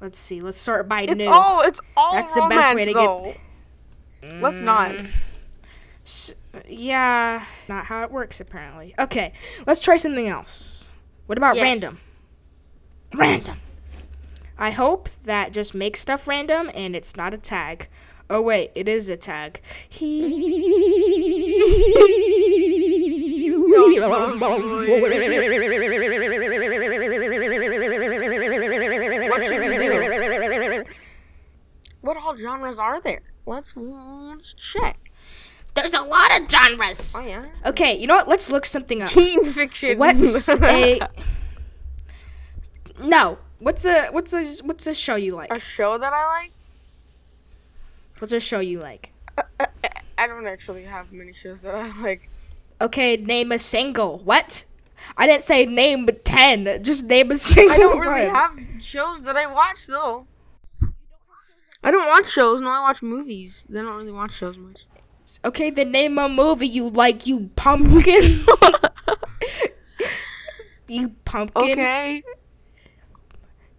[0.00, 0.40] Let's see.
[0.40, 1.28] Let's sort by It's new.
[1.30, 3.34] all it's all That's the romance best way to get- though.
[4.40, 4.90] Let's not.
[4.92, 5.14] Mm.
[6.04, 6.34] S-
[6.68, 8.94] yeah, not how it works apparently.
[8.98, 9.32] Okay,
[9.66, 10.90] let's try something else.
[11.26, 11.62] What about Yes.
[11.64, 12.00] random?
[13.14, 13.58] Random.
[14.58, 17.88] I hope that just makes stuff random and it's not a tag.
[18.30, 19.60] Oh wait, it is a tag.
[19.62, 19.92] What
[29.42, 30.84] should we do?
[32.00, 33.22] What all genres are there?
[33.46, 35.10] Let's let's check.
[35.74, 37.16] There's a lot of genres.
[37.18, 37.46] Oh yeah.
[37.66, 38.28] Okay, you know what?
[38.28, 39.08] Let's look something up.
[39.08, 39.98] Teen fiction.
[39.98, 41.08] What's a
[43.00, 43.38] No.
[43.58, 45.50] What's a what's a what's a show you like?
[45.50, 46.52] a show that I like?
[48.18, 49.12] What's a show you like?
[49.36, 52.28] Uh, uh, uh, I don't actually have many shows that I like.
[52.80, 54.18] Okay, name a single.
[54.18, 54.64] What?
[55.16, 56.82] I didn't say name but ten.
[56.84, 57.74] Just name a single.
[57.74, 58.34] I don't really one.
[58.34, 60.26] have shows that I watch though.
[61.82, 62.60] I don't watch shows.
[62.60, 63.66] No, I watch movies.
[63.68, 64.86] They don't really watch shows much.
[65.44, 67.26] Okay, then name a movie you like.
[67.26, 68.44] You pumpkin.
[70.88, 71.70] you pumpkin.
[71.70, 72.22] Okay,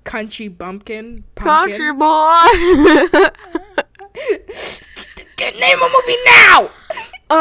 [0.10, 1.24] Country bumpkin.
[1.36, 1.78] Pumpkin.
[1.78, 2.48] country boy.
[5.60, 6.70] Name a movie now.
[7.30, 7.36] uh,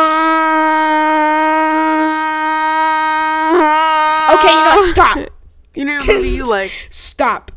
[4.35, 4.85] Okay, you know what?
[4.90, 5.18] Stop.
[5.74, 6.70] You know a movie you like?
[6.90, 7.52] Stop.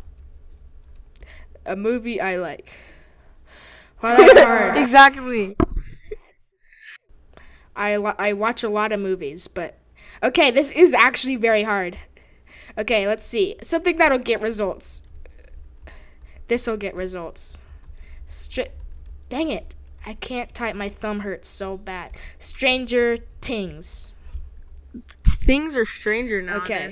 [1.65, 2.73] A movie I like.
[4.01, 4.77] Well, that's hard.
[4.77, 5.57] Exactly.
[7.75, 9.77] I lo- I watch a lot of movies, but
[10.23, 11.97] okay, this is actually very hard.
[12.77, 15.03] Okay, let's see something that'll get results.
[16.47, 17.59] This will get results.
[18.25, 18.71] Str-
[19.29, 19.75] Dang it!
[20.05, 20.75] I can't type.
[20.75, 22.11] My thumb hurts so bad.
[22.39, 24.13] Stranger Things.
[25.23, 26.57] Things are stranger now.
[26.57, 26.91] Okay.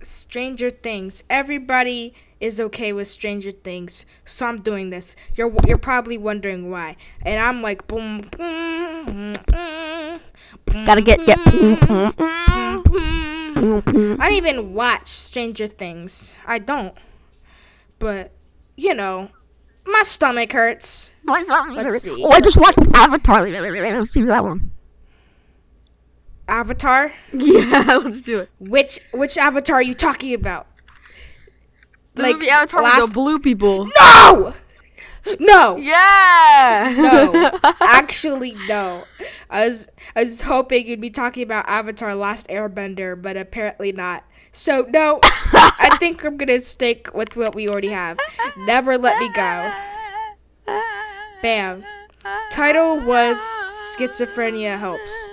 [0.00, 1.24] Stranger Things.
[1.30, 5.16] Everybody is okay with Stranger Things, so I'm doing this.
[5.34, 8.20] You're you're probably wondering why, and I'm like boom.
[8.36, 10.20] boom, boom,
[10.66, 11.38] boom, Gotta get get.
[13.64, 14.20] Mm-hmm.
[14.20, 16.36] I don't even watch Stranger Things.
[16.46, 16.94] I don't.
[17.98, 18.32] But,
[18.76, 19.30] you know,
[19.86, 21.12] my stomach hurts.
[21.24, 22.22] Let's see.
[22.22, 23.48] Oh, I just watched Avatar.
[23.48, 24.70] Let's do that one.
[26.46, 27.10] Avatar?
[27.32, 28.50] Yeah, let's do it.
[28.58, 30.66] Which which avatar are you talking about?
[32.16, 33.88] The Like, movie Avatar with last- the blue people.
[33.98, 34.52] No!
[35.40, 35.76] No.
[35.76, 36.94] Yeah.
[36.96, 37.58] No.
[37.80, 39.04] Actually no.
[39.50, 44.24] I was I was hoping you'd be talking about Avatar Last Airbender, but apparently not.
[44.52, 48.18] So no, I think I'm gonna stick with what we already have.
[48.56, 49.72] Never let me go.
[51.42, 51.84] Bam.
[52.50, 53.38] Title was
[53.98, 55.30] Schizophrenia Helps.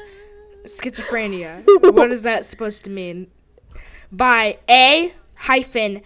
[0.65, 1.63] Schizophrenia.
[1.93, 3.27] what is that supposed to mean?
[4.11, 6.01] By A hyphen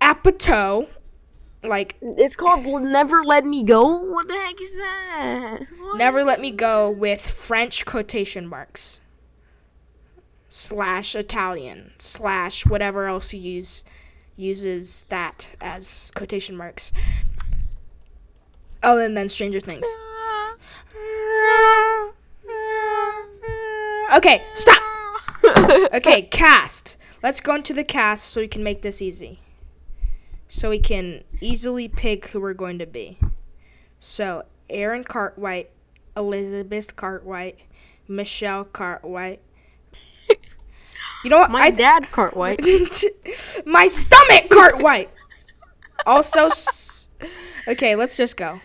[0.00, 0.88] Apatow.
[1.66, 4.12] Like It's called Never Let Me Go.
[4.12, 5.58] What the heck is that?
[5.78, 5.98] What?
[5.98, 9.00] never let me go with French quotation marks.
[10.48, 11.92] Slash Italian.
[11.98, 13.84] Slash whatever else you use
[14.36, 16.92] uses that as quotation marks.
[18.82, 19.86] Oh, and then Stranger Things.
[24.16, 24.82] Okay, stop.
[25.94, 26.96] Okay, cast.
[27.22, 29.40] Let's go into the cast so we can make this easy.
[30.48, 33.18] So we can easily pick who we're going to be.
[33.98, 35.70] So, Aaron Cartwright,
[36.16, 37.58] Elizabeth Cartwright,
[38.08, 39.40] Michelle Cartwright.
[41.24, 41.50] You know what?
[41.50, 42.60] My I dad, Cartwright.
[43.66, 45.10] my stomach Cartwright.
[46.06, 47.08] Also, s-
[47.66, 48.60] okay, let's just go.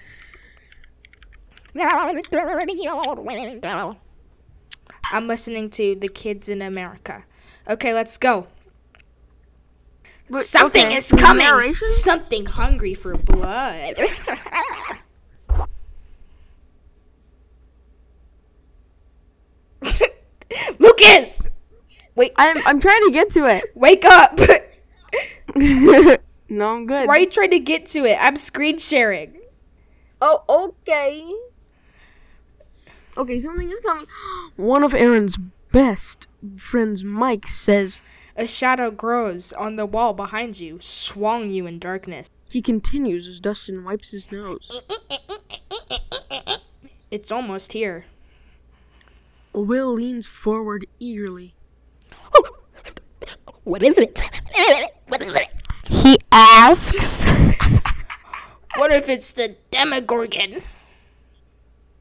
[5.11, 7.23] I'm listening to the kids in America.
[7.69, 8.47] Okay, let's go.
[10.31, 11.43] Wait, Something okay, is coming.
[11.45, 11.87] narration?
[11.87, 13.95] Something hungry for blood.
[20.79, 21.49] Lucas,
[22.15, 22.31] Wait.
[22.37, 23.65] I'm I'm trying to get to it.
[23.75, 24.39] wake up.
[26.49, 27.07] no, I'm good.
[27.07, 28.17] Why are you trying to get to it?
[28.21, 29.37] I'm screen sharing.
[30.21, 31.29] Oh, okay.
[33.17, 34.05] Okay, something is coming.
[34.55, 35.37] One of Aaron's
[35.71, 38.01] best friends, Mike, says
[38.35, 42.29] A shadow grows on the wall behind you, swung you in darkness.
[42.49, 44.83] he continues as Dustin wipes his nose.
[47.09, 48.05] It's almost here.
[49.53, 51.53] Will leans forward eagerly.
[53.63, 54.19] What is it?
[55.07, 55.47] What is it?
[55.87, 57.25] He asks.
[58.77, 60.61] What if it's the Demogorgon?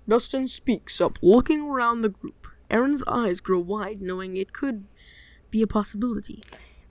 [0.09, 2.47] Dustin speaks up, looking around the group.
[2.71, 4.85] Aaron's eyes grow wide, knowing it could
[5.51, 6.43] be a possibility.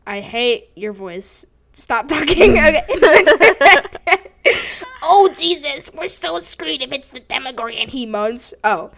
[0.05, 1.45] I hate your voice.
[1.71, 2.57] Stop talking.
[2.57, 2.81] Okay.
[5.03, 7.87] oh Jesus, we're so screwed if it's the Demogorgon.
[7.87, 8.53] He moans.
[8.63, 8.91] Oh.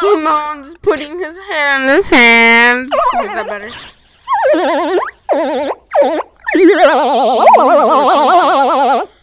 [0.00, 2.92] He moans, putting his hand in his hands.
[2.92, 3.70] Is that better?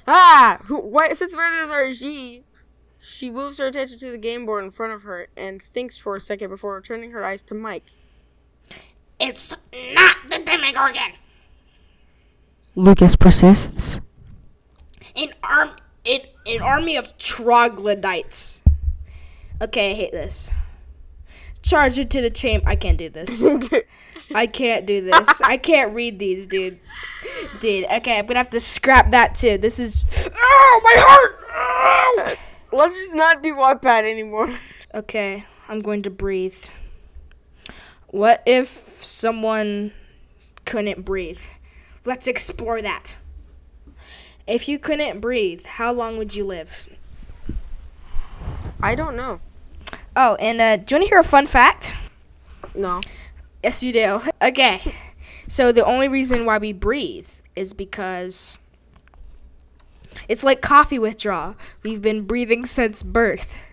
[0.08, 0.60] Ah!
[0.66, 2.44] Who, why, since where there's our G,
[3.00, 6.16] she moves her attention to the game board in front of her and thinks for
[6.16, 7.86] a second before returning her eyes to Mike.
[9.22, 9.54] It's
[9.96, 11.14] not the Demogorgon.
[12.76, 14.02] Lucas persists.
[15.16, 15.72] An arm
[16.06, 18.62] an, an army of troglodytes.
[19.62, 20.50] Okay, I hate this.
[21.62, 22.68] Charge into the chamber.
[22.68, 23.46] I can't do this.
[24.34, 25.42] I can't do this.
[25.42, 26.80] I can't read these, dude.
[27.60, 29.58] Dude, okay, I'm gonna have to scrap that too.
[29.60, 30.04] This is.
[30.34, 31.38] Oh, my heart!
[31.54, 32.78] Ow!
[32.78, 34.50] Let's just not do Wattpad anymore.
[34.96, 36.66] Okay, I'm going to breathe.
[38.12, 39.94] What if someone
[40.66, 41.42] couldn't breathe?
[42.04, 43.16] Let's explore that.
[44.46, 46.90] If you couldn't breathe, how long would you live?
[48.82, 49.40] I don't know.
[50.16, 51.96] Oh, and uh, do you want to hear a fun fact?
[52.76, 53.00] No.
[53.64, 54.22] Yes, you do.
[54.44, 54.82] Okay.
[55.48, 58.60] So the only reason why we breathe is because
[60.28, 61.56] it's like coffee withdrawal.
[61.84, 63.66] We've been breathing since birth.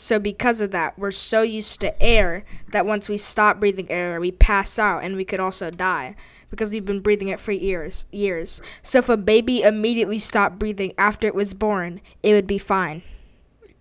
[0.00, 4.18] So because of that, we're so used to air that once we stop breathing air,
[4.18, 6.16] we pass out and we could also die
[6.48, 8.62] because we've been breathing it for years, years.
[8.80, 13.02] So if a baby immediately stopped breathing after it was born, it would be fine.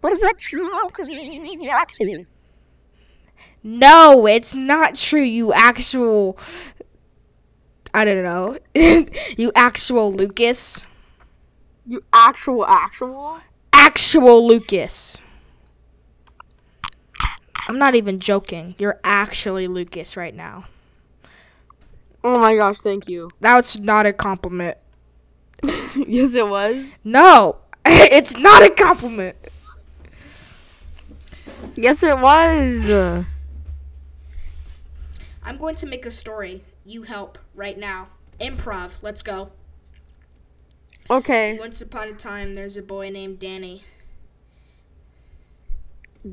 [0.01, 0.69] But is that true?
[0.87, 2.27] Because you need the oxygen.
[3.63, 6.37] No, it's not true, you actual.
[7.93, 8.57] I don't know.
[9.37, 10.85] you actual Lucas.
[11.87, 13.39] You actual, actual?
[13.71, 15.21] Actual Lucas.
[17.69, 18.73] I'm not even joking.
[18.79, 20.65] You're actually Lucas right now.
[22.23, 23.29] Oh my gosh, thank you.
[23.41, 24.75] That was not a compliment.
[25.95, 26.99] yes, it was.
[27.03, 29.37] No, it's not a compliment.
[31.75, 32.89] Yes, it was.
[35.43, 36.63] I'm going to make a story.
[36.83, 38.07] You help right now.
[38.41, 38.93] Improv.
[39.03, 39.51] Let's go.
[41.07, 41.55] okay.
[41.59, 43.83] Once upon a time, there's a boy named Danny.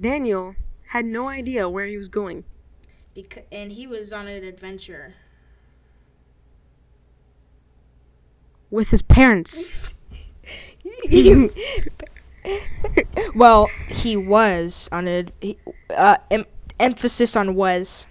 [0.01, 0.57] Daniel
[0.89, 2.45] had no idea where he was going.
[3.17, 5.15] Beca- and he was on an adventure.
[8.71, 9.95] With his parents.
[13.35, 15.59] well, he was on a he,
[15.97, 16.45] uh, em-
[16.79, 18.07] emphasis on was.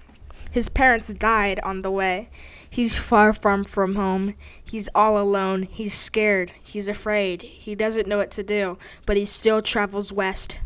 [0.51, 2.29] His parents died on the way.
[2.69, 4.35] He's far from from home.
[4.63, 5.63] He's all alone.
[5.63, 6.51] He's scared.
[6.61, 7.41] He's afraid.
[7.41, 10.57] He doesn't know what to do, but he still travels west.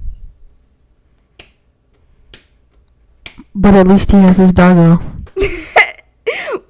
[3.56, 5.02] But at least he has his doggo.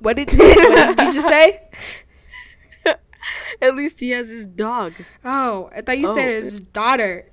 [0.01, 1.61] What did, what did you just say?
[3.61, 4.93] At least he has his dog.
[5.25, 6.33] Oh, I thought you said Oh.
[6.33, 7.25] his daughter.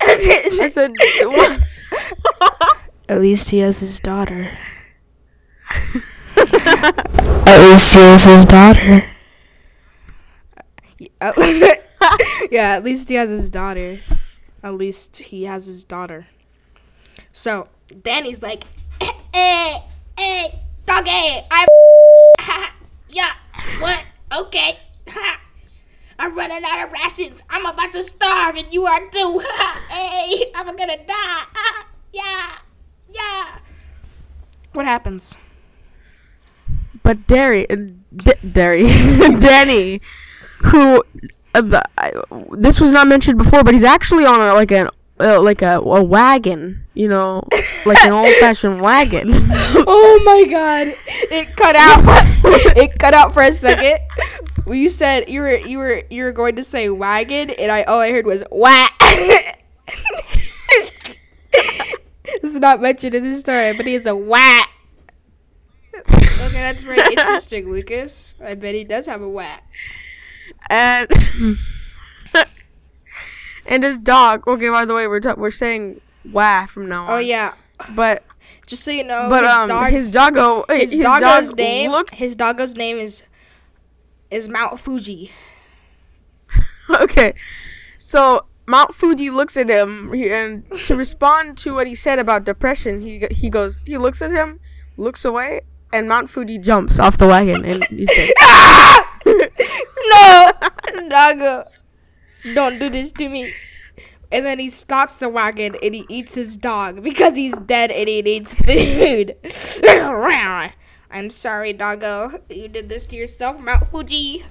[0.00, 0.92] I said,
[1.26, 1.60] what?
[3.10, 4.50] At least he has his daughter.
[6.46, 9.04] At least he has his daughter.
[12.50, 13.98] yeah, at least he has his daughter.
[14.62, 16.26] At least he has his daughter.
[17.32, 17.66] So
[18.00, 18.64] Danny's like,
[19.00, 19.82] hey,
[20.18, 21.68] hey, doggy, I'm,
[23.08, 23.32] yeah,
[23.78, 24.04] what?
[24.38, 24.78] Okay,
[26.18, 27.42] I'm running out of rations.
[27.50, 29.42] I'm about to starve, and you are too.
[29.90, 31.44] hey, I'm gonna die.
[32.12, 32.56] yeah,
[33.12, 33.58] yeah.
[34.72, 35.36] What happens?
[37.02, 37.76] But Derry, uh,
[38.14, 38.84] D- Derry,
[39.40, 40.00] Danny
[40.64, 41.02] who
[41.54, 41.80] uh,
[42.52, 44.88] this was not mentioned before, but he's actually on a, like an
[45.22, 47.46] uh, like a, a wagon, you know,
[47.86, 49.30] like an old fashioned wagon.
[49.84, 50.94] Oh my god.
[51.08, 52.00] It cut out.
[52.76, 53.98] it cut out for a second.
[54.64, 57.82] Well, you said you were you were you were going to say wagon and I
[57.82, 58.96] all I heard was whack.
[62.24, 64.70] this is not mentioned in the story, but he has a whack.
[65.96, 68.34] Okay, that's very interesting, Lucas.
[68.42, 69.64] I bet he does have a whack.
[70.70, 71.08] and
[73.66, 74.46] and his dog.
[74.46, 76.00] Okay, by the way, we're ta- we're saying
[76.30, 77.10] wah from now on.
[77.10, 77.54] Oh yeah.
[77.94, 78.24] but
[78.66, 81.90] Just so you know, but his um dog's, his doggo his, his, doggo's dog name
[81.90, 83.24] looked his doggo's name is
[84.30, 85.30] is Mount Fuji.
[87.00, 87.34] okay.
[87.98, 93.00] So Mount Fuji looks at him and to respond to what he said about depression,
[93.00, 94.60] he he goes he looks at him,
[94.96, 98.34] looks away, and Mount Fuji jumps off the wagon and he's dead.
[99.26, 100.46] no,
[101.08, 101.64] doggo,
[102.54, 103.52] don't do this to me.
[104.30, 108.08] And then he stops the wagon and he eats his dog because he's dead and
[108.08, 109.36] he needs food.
[111.10, 112.42] I'm sorry, doggo.
[112.48, 114.44] You did this to yourself, Mount Fuji.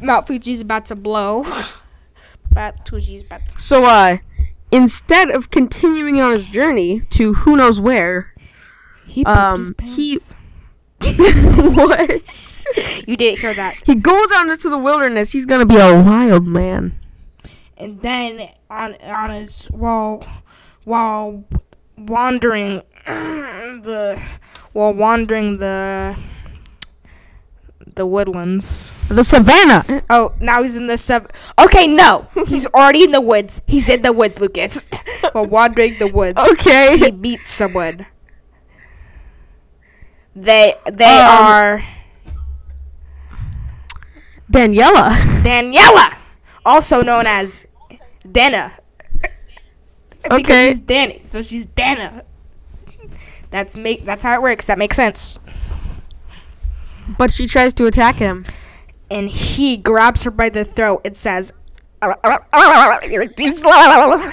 [0.00, 1.44] Mount Fuji's about to blow.
[2.54, 3.58] Mount Fuji's about to.
[3.58, 4.16] So uh
[4.72, 8.34] instead of continuing on his journey to who knows where,
[9.06, 10.34] He Um, he- pants.
[11.74, 13.04] what?
[13.06, 13.74] You didn't hear that.
[13.84, 15.32] He goes out into the wilderness.
[15.32, 16.98] He's gonna be a wild man.
[17.76, 20.24] and then on on his while
[20.84, 21.44] while
[21.96, 24.20] wandering the
[24.72, 26.16] while wandering the
[27.96, 28.92] the woodlands.
[29.08, 30.02] The savannah.
[30.10, 31.28] Oh, now he's in the seven.
[31.60, 33.62] Okay, no, he's already in the woods.
[33.66, 34.88] He's in the woods, Lucas.
[35.32, 36.98] while wandering the woods, Okay.
[36.98, 38.06] he meets someone.
[40.36, 41.84] They they Um, are
[44.50, 45.10] Daniela.
[45.42, 46.16] Daniela,
[46.64, 47.66] also known as
[48.30, 48.72] Dana.
[50.22, 50.68] Because Okay.
[50.68, 52.24] she's Danny, so she's Dana.
[53.50, 54.66] That's make that's how it works.
[54.66, 55.38] That makes sense.
[57.18, 58.44] But she tries to attack him.
[59.10, 61.52] And he grabs her by the throat and says,
[62.02, 64.30] You're too slow.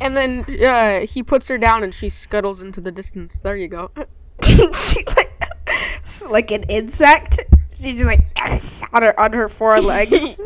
[0.00, 3.40] And then uh, he puts her down and she scuttles into the distance.
[3.40, 3.90] There you go.
[4.44, 5.50] she like,
[6.30, 7.38] like an insect.
[7.70, 8.26] She's just like
[8.94, 10.40] on her on her four legs.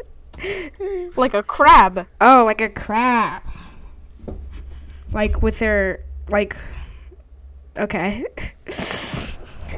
[1.16, 2.06] like a crab.
[2.20, 3.42] oh, like a crab.
[5.12, 6.56] Like with her like.
[7.78, 8.24] Okay.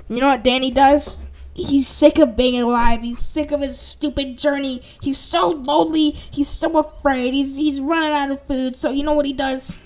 [0.08, 1.26] You know what Danny does?
[1.54, 3.02] He's sick of being alive.
[3.02, 4.82] He's sick of his stupid journey.
[5.02, 6.10] He's so lonely.
[6.10, 7.34] He's so afraid.
[7.34, 8.76] He's he's running out of food.
[8.76, 9.78] So you know what he does?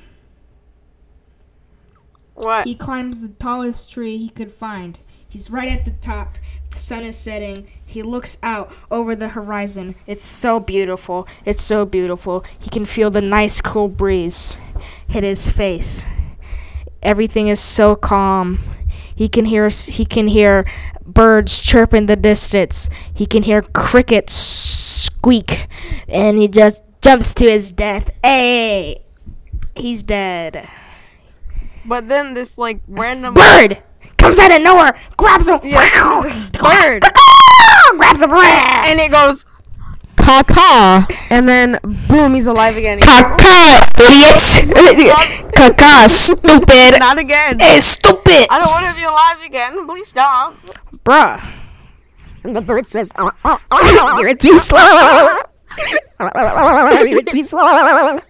[2.34, 2.66] What?
[2.66, 5.00] He climbs the tallest tree he could find.
[5.28, 6.38] He's right at the top.
[6.70, 7.66] The sun is setting.
[7.84, 9.96] He looks out over the horizon.
[10.06, 11.26] It's so beautiful.
[11.44, 12.44] It's so beautiful.
[12.58, 14.58] He can feel the nice cool breeze
[15.08, 16.06] hit his face.
[17.02, 18.58] Everything is so calm.
[19.14, 20.66] He can hear he can hear
[21.16, 22.90] birds chirp in the distance.
[23.12, 25.66] He can hear crickets squeak
[26.08, 28.10] and he just jumps to his death.
[28.22, 29.02] Hey!
[29.74, 30.68] He's dead.
[31.84, 33.82] But then this like random bird
[34.18, 35.80] comes out of nowhere, grabs him, Yeah,
[36.52, 37.02] bird.
[37.96, 39.44] grabs him, and it goes
[40.16, 42.98] caca and then boom he's alive again.
[43.00, 45.16] Caca, idiot!
[45.54, 46.98] Caca, stupid!
[47.00, 47.58] Not again.
[47.58, 48.46] Hey, stupid!
[48.50, 49.86] I don't want to be alive again.
[49.86, 50.56] Please stop.
[51.04, 51.40] Bruh.
[52.44, 55.36] And the bird says, uh, uh, uh, You're too slow.
[57.04, 58.20] You're too slow.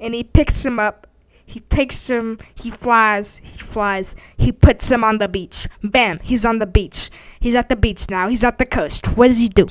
[0.00, 1.06] And he picks him up.
[1.46, 2.38] He takes him.
[2.56, 3.38] He flies.
[3.38, 4.16] He flies.
[4.36, 5.68] He puts him on the beach.
[5.84, 6.18] Bam!
[6.18, 7.10] He's on the beach.
[7.38, 8.28] He's at the beach now.
[8.28, 9.16] He's at the coast.
[9.16, 9.68] What does he do?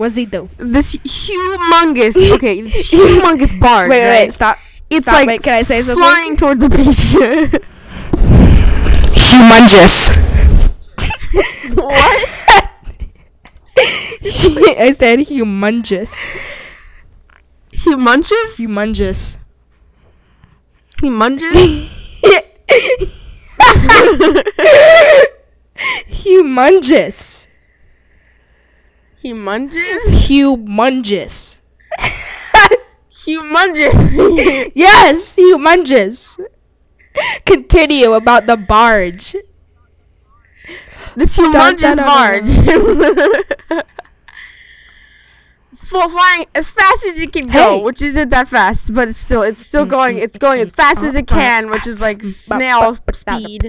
[0.00, 0.48] What does he do?
[0.56, 3.90] This humongous okay, humongous barge.
[3.90, 4.20] Wait, wait, right?
[4.22, 4.32] wait.
[4.32, 4.56] Stop.
[4.88, 5.12] It's Stop.
[5.12, 6.02] like wait, can I say something?
[6.02, 7.12] flying towards the beach.
[9.20, 10.16] Humongous.
[11.74, 11.92] what?
[14.80, 16.26] I said humongous.
[17.70, 18.56] Humongous?
[18.56, 19.38] Humongous.
[21.02, 21.92] Humongous?
[26.08, 27.49] humongous.
[29.24, 30.02] Humongous?
[30.28, 31.60] Humongous.
[33.10, 34.70] Humongous.
[34.74, 36.40] Yes, humongous.
[37.44, 39.36] Continue about the barge.
[41.16, 42.48] this humongous barge
[45.90, 47.82] fl- flying as fast as it can go, Hey.
[47.82, 50.16] which isn't that fast, but it's still it's still mm, going.
[50.16, 53.64] Mm, it's going as fast as it mm, can, which is like snail speed.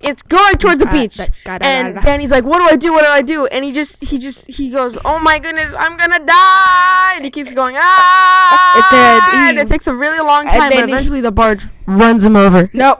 [0.00, 2.92] It's going towards the beach, and Danny's like, "What do I do?
[2.92, 5.96] What do I do?" And he just he just he goes, "Oh my goodness, I'm
[5.96, 10.88] gonna die!" And he keeps going, "Ah!" And it takes a really long time, but
[10.88, 12.70] eventually the barge runs him over.
[12.72, 12.98] No,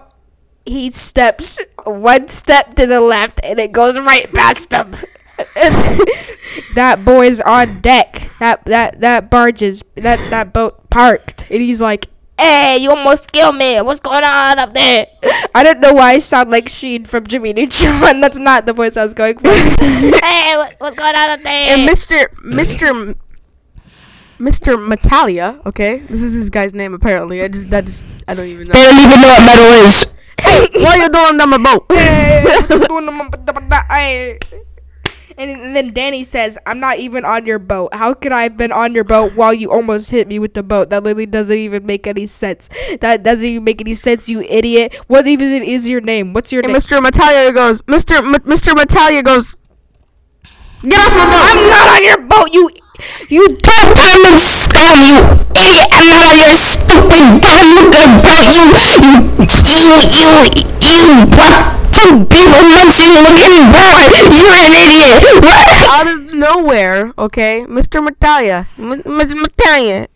[0.66, 4.94] he steps one step to the left and it goes right past him.
[6.74, 8.30] that boy's on deck.
[8.38, 12.06] That that that barge is that that boat parked, and he's like,
[12.38, 13.80] "Hey, you almost killed me.
[13.80, 15.06] What's going on up there?"
[15.54, 18.20] I don't know why I sound like Sheen from Jimmy Neutron.
[18.20, 19.50] That's not the voice I was going for.
[19.50, 21.76] hey, what, what's going on up there?
[21.76, 22.26] And Mr.
[22.44, 23.16] Mr.
[24.38, 24.88] Mr.
[24.88, 27.42] Metalia, okay, this is his guy's name apparently.
[27.42, 28.72] I just that just I don't even know.
[28.72, 30.14] They don't even know what metal is.
[30.82, 31.84] What are you doing on my boat?
[31.90, 32.46] And
[35.40, 37.94] and then Danny says, "I'm not even on your boat.
[37.94, 40.62] How could I have been on your boat while you almost hit me with the
[40.62, 40.90] boat?
[40.90, 42.68] That literally doesn't even make any sense.
[43.00, 44.94] That doesn't even make any sense, you idiot.
[45.06, 46.32] What even is your name?
[46.32, 46.80] What's your And name?
[46.80, 47.00] Mr.
[47.00, 48.18] Metalia goes, Mr.
[48.18, 48.74] M- Mr.
[48.74, 49.56] Metalia goes,
[50.82, 51.46] get off my boat.
[51.56, 52.48] I'm not on your boat.
[52.52, 52.70] You,
[53.28, 55.16] you Don't come and scum, you
[55.56, 55.88] idiot!
[55.92, 58.68] I'm not on your stupid dumb looking boat, you,
[59.64, 61.24] you, you, you,
[61.74, 62.08] you, what?
[62.08, 64.00] Two beaver munching looking boy!
[64.32, 65.20] You're an idiot!
[65.42, 65.68] What?
[65.90, 68.06] Out of nowhere, okay, Mr.
[68.06, 69.34] Metalia, M- Mr.
[69.34, 70.08] Metalia,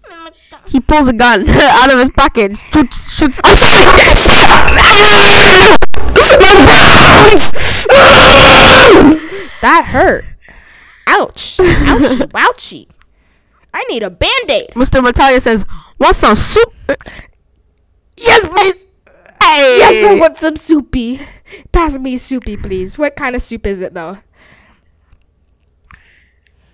[0.66, 3.40] he pulls a gun out of his pocket, shoots, shoots.
[3.44, 4.00] Oh, stop!
[4.16, 4.50] Stop!
[4.78, 5.76] Ah!
[6.40, 7.52] My bones!
[9.60, 10.24] that hurt.
[11.06, 12.88] Ouch, ouchie, wouchie.
[13.72, 14.70] I need a band aid.
[14.70, 15.04] Mr.
[15.04, 15.66] Metalia says,
[15.98, 16.72] want some soup?
[18.16, 18.86] Yes, please.
[19.42, 19.78] Hey.
[19.78, 21.20] Yes, I want some soupy.
[21.72, 22.98] Pass me soupy, please.
[22.98, 24.18] What kind of soup is it, though?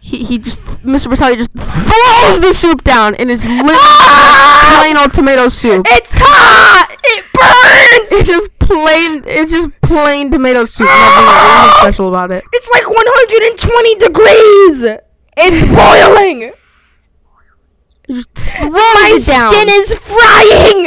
[0.03, 1.09] He, he just, Mr.
[1.09, 3.75] Metalia just throws the soup down, and it's literally
[4.81, 5.87] plain old tomato soup.
[5.91, 6.89] It's hot.
[7.05, 8.13] It burns.
[8.13, 9.23] It's just plain.
[9.27, 10.87] It's just plain tomato soup.
[10.87, 12.45] Nothing, nothing special about it.
[12.53, 15.01] It's like 120 degrees.
[15.37, 16.53] It's boiling.
[18.09, 19.51] Just throws My it down.
[19.51, 20.87] skin is frying.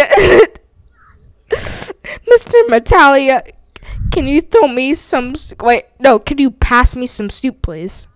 [1.54, 2.68] Mr.
[2.68, 3.44] Metalia,
[4.12, 5.34] can you throw me some?
[5.62, 6.20] Wait, no.
[6.20, 8.08] Can you pass me some soup, please?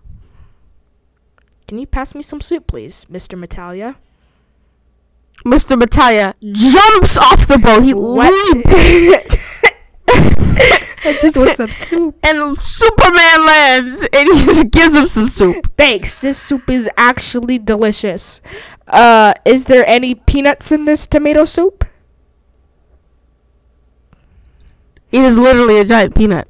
[1.66, 3.38] Can you pass me some soup, please, Mr.
[3.38, 3.96] Metalia?
[5.44, 5.80] Mr.
[5.80, 7.82] Metalia jumps off the boat.
[7.82, 9.38] He leaps,
[11.04, 12.16] I just want some soup.
[12.22, 15.70] and Superman lands, and he just gives him some soup.
[15.76, 16.20] Thanks.
[16.20, 18.40] This soup is actually delicious.
[18.86, 21.84] Uh, is there any peanuts in this tomato soup?
[25.10, 26.48] It is literally a giant peanut.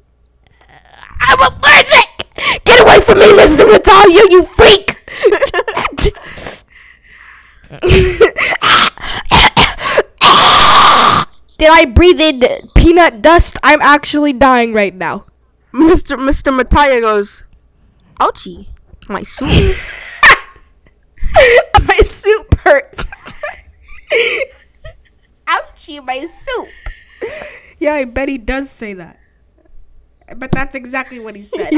[1.21, 2.63] I'm allergic!
[2.65, 3.69] Get away from me, Mr.
[3.69, 4.95] Natalia, you freak!
[11.57, 12.41] Did I breathe in
[12.75, 13.59] peanut dust?
[13.63, 15.25] I'm actually dying right now.
[15.73, 16.17] Mr.
[16.17, 16.57] Mr.
[16.57, 17.43] Metalia goes,
[18.19, 18.67] "Ouchie,
[19.07, 19.49] my soup."
[21.87, 23.07] my soup hurts.
[25.47, 26.67] Ouchie, my soup.
[27.79, 29.17] Yeah, I bet he does say that.
[30.37, 31.71] But that's exactly what he said.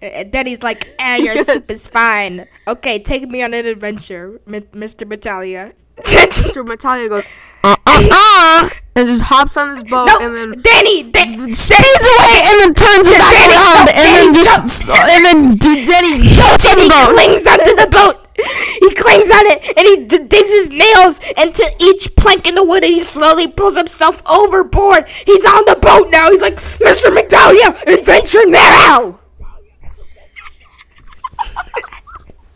[0.00, 2.46] and then he's like, eh, your soup is fine.
[2.66, 5.06] Okay, take me on an adventure, M- Mr.
[5.06, 5.72] Battaglia.
[5.98, 6.64] Mr.
[6.64, 7.24] Metalia goes,
[7.64, 12.06] "Uh uh uh," and just hops on his boat, no, and then Danny, Da- speeds
[12.06, 15.56] away, and then turns it back Danny, around, no, and then Danny, just, and then
[15.56, 17.10] D- Danny jumps on the he boat.
[17.18, 18.27] clings onto the boat.
[18.80, 22.62] He clings on it and he d- digs his nails into each plank in the
[22.64, 25.08] wood and he slowly pulls himself overboard.
[25.08, 26.30] He's on the boat now.
[26.30, 27.10] He's like, Mr.
[27.14, 29.20] McDowell, adventure now!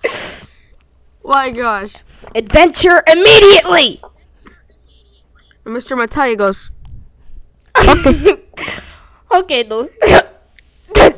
[1.24, 1.95] My gosh.
[2.35, 4.01] Adventure immediately!
[5.64, 5.97] And Mr.
[5.97, 6.70] Metalia goes,
[9.35, 9.91] Okay, dude.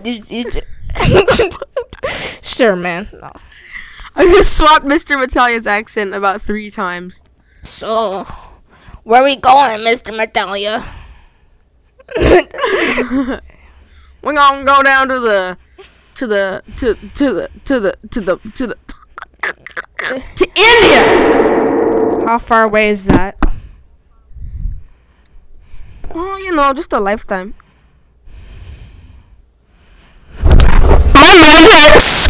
[0.05, 1.51] You- you ju-
[2.43, 3.09] sure, man.
[4.17, 5.21] I just swapped Mr.
[5.21, 7.21] Metalia's accent about three times.
[7.65, 8.23] So,
[9.03, 10.15] where are we going, Mr.
[10.15, 10.85] Metalia?
[14.23, 15.59] We're gonna go down to the,
[16.15, 18.77] to the, to, to the, to the, to the, to the,
[20.37, 21.03] to India.
[22.29, 23.37] How far away is that?
[26.15, 27.55] Oh, you know, just a lifetime.
[31.15, 32.29] My mind hurts!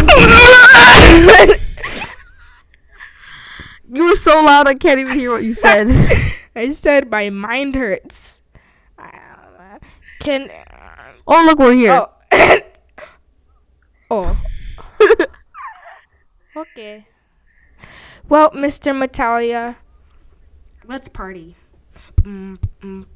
[3.94, 5.88] You were so loud, I can't even hear what you said.
[6.56, 8.42] I said my mind hurts.
[8.98, 9.78] Uh,
[10.18, 10.50] Can
[11.28, 11.92] oh, look, we're here.
[11.92, 12.10] oh
[14.10, 14.36] oh
[16.56, 17.06] okay.
[18.28, 18.92] Well, Mr.
[18.92, 19.76] Metalia,
[20.84, 21.54] let's party.
[22.24, 23.06] Mr.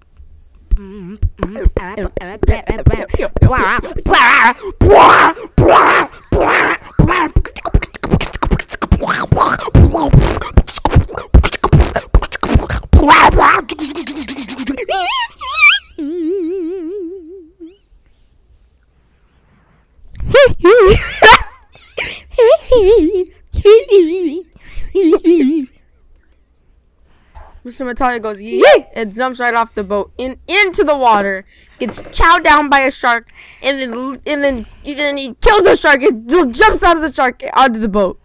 [27.88, 28.64] Metalia goes yee
[28.94, 31.44] and jumps right off the boat in into the water,
[31.78, 33.30] gets chowed down by a shark,
[33.62, 37.12] and then and then and then he kills the shark and jumps out of the
[37.12, 38.20] shark onto the boat.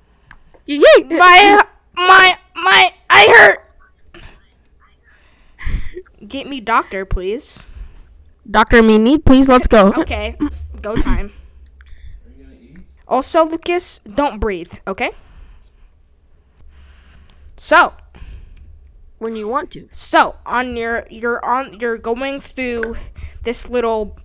[0.65, 0.79] Yee!
[1.09, 1.61] My,
[1.95, 4.21] my, my, I hurt.
[6.27, 7.65] Get me doctor, please.
[8.49, 9.93] Doctor me need, please let's go.
[9.97, 10.37] Okay,
[10.81, 11.31] go time.
[13.07, 15.11] Also, Lucas, don't breathe, okay?
[17.57, 17.93] So,
[19.23, 19.87] When you want to.
[19.91, 22.95] so on your you're on you're going through
[23.43, 24.17] this little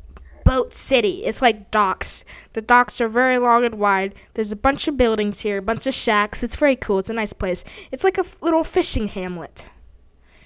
[0.49, 1.25] boat city.
[1.25, 2.25] It's like docks.
[2.55, 4.15] The docks are very long and wide.
[4.33, 6.43] There's a bunch of buildings here, a bunch of shacks.
[6.43, 6.99] It's very cool.
[6.99, 7.65] It's a nice place.
[7.93, 9.69] It's like a f- little fishing hamlet.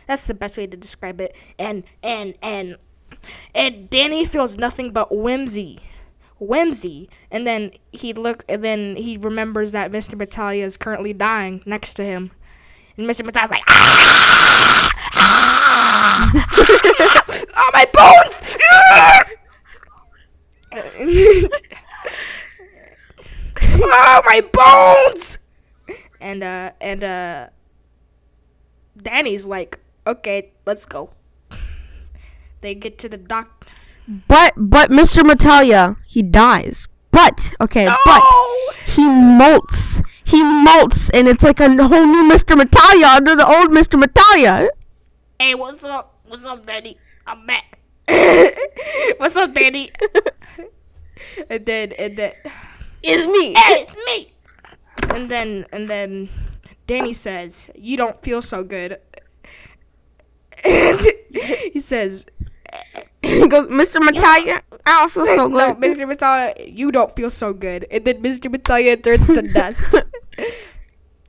[0.09, 1.37] That's the best way to describe it.
[1.57, 2.77] And and and
[3.55, 5.79] and Danny feels nothing but whimsy.
[6.41, 7.09] Whimsy.
[7.31, 10.19] And then he look and then he remembers that Mr.
[10.19, 12.33] Battaglia is currently dying next to him.
[12.97, 13.23] And Mr.
[13.23, 14.89] Metalia's like, ah!
[15.15, 16.33] Ah!
[17.57, 18.57] oh, my bones!
[23.83, 25.39] oh, my bones!
[26.21, 27.47] And, uh, and, uh,
[28.97, 31.11] Danny's like, okay, let's go.
[32.61, 33.67] They get to the dock.
[34.29, 35.23] But but Mr.
[35.23, 36.89] Metalia, he dies.
[37.11, 38.73] But okay, but Oh!
[38.87, 40.03] he molts.
[40.25, 42.57] He molts, and it's like a whole new Mr.
[42.61, 44.01] Metalia under the old Mr.
[44.03, 44.69] Metalia.
[45.39, 46.19] Hey, what's up?
[46.27, 46.97] What's up, Danny?
[47.27, 47.79] I'm back.
[49.19, 49.91] what's up, Danny?
[51.51, 52.33] and then, and then,
[53.03, 53.55] It's me.
[53.55, 54.33] hey, it's me.
[55.15, 56.29] And then, and then,
[56.87, 58.99] Danny says, "You don't feel so good."
[60.65, 61.01] And
[61.73, 62.25] he says,
[63.21, 63.99] he goes, Mr.
[64.01, 65.97] Metalia, I don't feel so "No, good.
[65.97, 66.07] Mr.
[66.11, 68.51] Metalia, you don't feel so good." And then Mr.
[68.53, 69.95] Metalia turns to dust.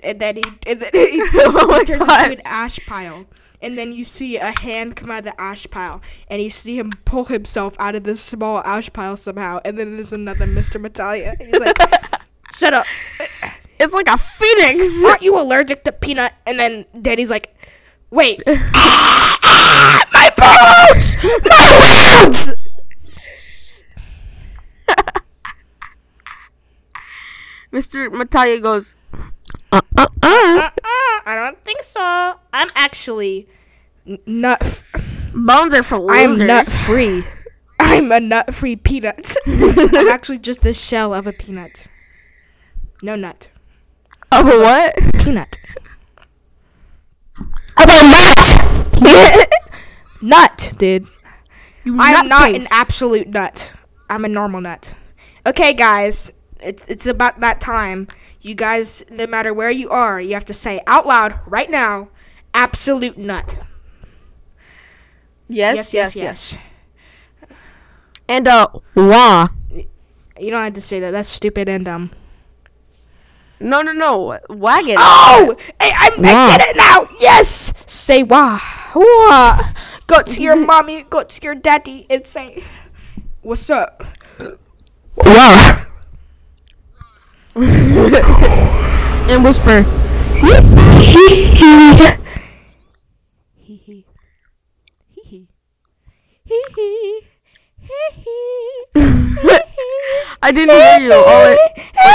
[0.04, 2.28] and then he, and then he, Oh he turns gosh.
[2.28, 3.26] into an ash pile.
[3.62, 6.78] And then you see a hand come out of the ash pile, and you see
[6.78, 9.62] him pull himself out of this small ash pile somehow.
[9.64, 10.76] And then there's another Mr.
[10.84, 11.78] And he's like,
[12.54, 12.86] "Shut up!
[13.80, 15.04] It's like a phoenix.
[15.06, 17.56] Aren't you allergic to peanut?" And then Danny's like,
[18.12, 21.16] "Wait, Ah, my bones!
[21.46, 22.56] My bones!"
[27.74, 28.10] Mr.
[28.10, 28.96] Metalia goes,
[29.72, 30.08] uh, uh, uh.
[30.22, 30.70] Uh-uh,
[31.26, 32.00] I don't think so.
[32.54, 33.48] I'm actually
[34.08, 34.60] n- nut.
[34.62, 36.42] F- Bones are for losers.
[36.42, 37.24] I'm nut free.
[37.80, 39.36] I'm a nut free peanut.
[39.48, 41.88] I'm actually just the shell of a peanut.
[43.02, 43.50] No nut.
[44.32, 44.96] Of a what?
[45.24, 45.58] Peanut.
[47.40, 49.50] Of a nut!
[50.22, 51.08] Nut, dude.
[51.84, 53.76] You I'm not an absolute nut.
[54.10, 54.94] I'm a normal nut.
[55.46, 56.32] Okay, guys.
[56.64, 58.08] It's, it's about that time.
[58.42, 62.10] You guys, no matter where you are, you have to say out loud right now,
[62.54, 63.60] absolute nut.
[65.50, 66.58] Yes, Yes, yes, yes.
[68.28, 69.50] And uh, wah.
[70.40, 71.12] You don't have to say that.
[71.12, 72.12] That's stupid and dumb.
[73.60, 74.40] No, no, no.
[74.50, 74.96] Wagon.
[74.98, 76.48] Oh, hey, I Wah.
[76.58, 77.08] get it now.
[77.20, 78.60] Yes, say wah,
[78.94, 79.62] wah.
[80.08, 82.62] Go to your mommy, go to your daddy, and say,
[83.42, 84.04] "What's up?"
[85.16, 85.86] Wah!
[87.56, 87.62] hee
[93.76, 94.06] hee.
[100.42, 101.14] I didn't hear you.
[101.14, 101.58] All I,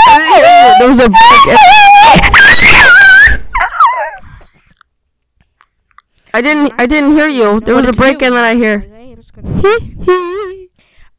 [0.07, 0.73] I didn't hear you.
[0.79, 1.19] There was a break.
[6.33, 6.73] I didn't.
[6.77, 7.61] I didn't hear you.
[7.61, 8.85] There was a break, and then I hear.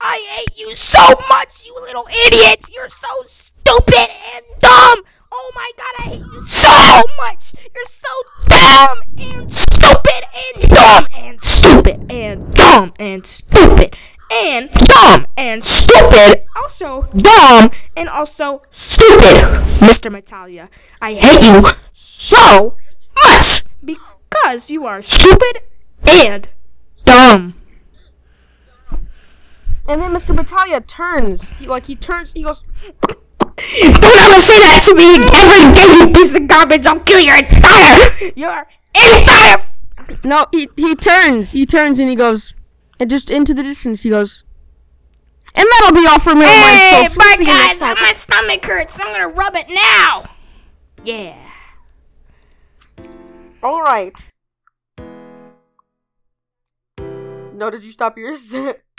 [0.03, 2.71] I hate you so much, you little idiots.
[2.75, 5.05] You're so stupid and dumb.
[5.33, 7.53] Oh my god, I hate you so much.
[7.75, 8.09] You're so
[8.49, 13.95] dumb and stupid and dumb and stupid and dumb and stupid
[14.33, 16.45] and dumb and stupid.
[16.57, 19.37] Also dumb and also stupid,
[19.81, 20.11] Mr.
[20.11, 20.71] Metalia.
[21.03, 22.77] I hate you so
[23.23, 25.61] much because you are stupid
[26.07, 26.49] and
[27.05, 27.60] dumb.
[29.89, 30.37] And then Mr.
[30.37, 31.49] Battaglia turns.
[31.51, 32.33] He like he turns.
[32.33, 32.63] He goes.
[33.41, 36.87] Don't ever say that to me again, you piece of garbage.
[36.87, 39.59] I'll kill your entire, your entire.
[40.25, 41.53] No, he he turns.
[41.53, 42.55] He turns and he goes,
[42.99, 44.45] and just into the distance he goes.
[45.55, 47.17] And that'll be all for me, Hey, folks.
[47.19, 47.97] We'll bye see you next guys.
[48.01, 49.01] My stomach hurts.
[49.01, 50.25] I'm gonna rub it now.
[51.05, 51.51] Yeah.
[53.63, 54.31] All right.
[56.99, 58.55] No, did you stop yours?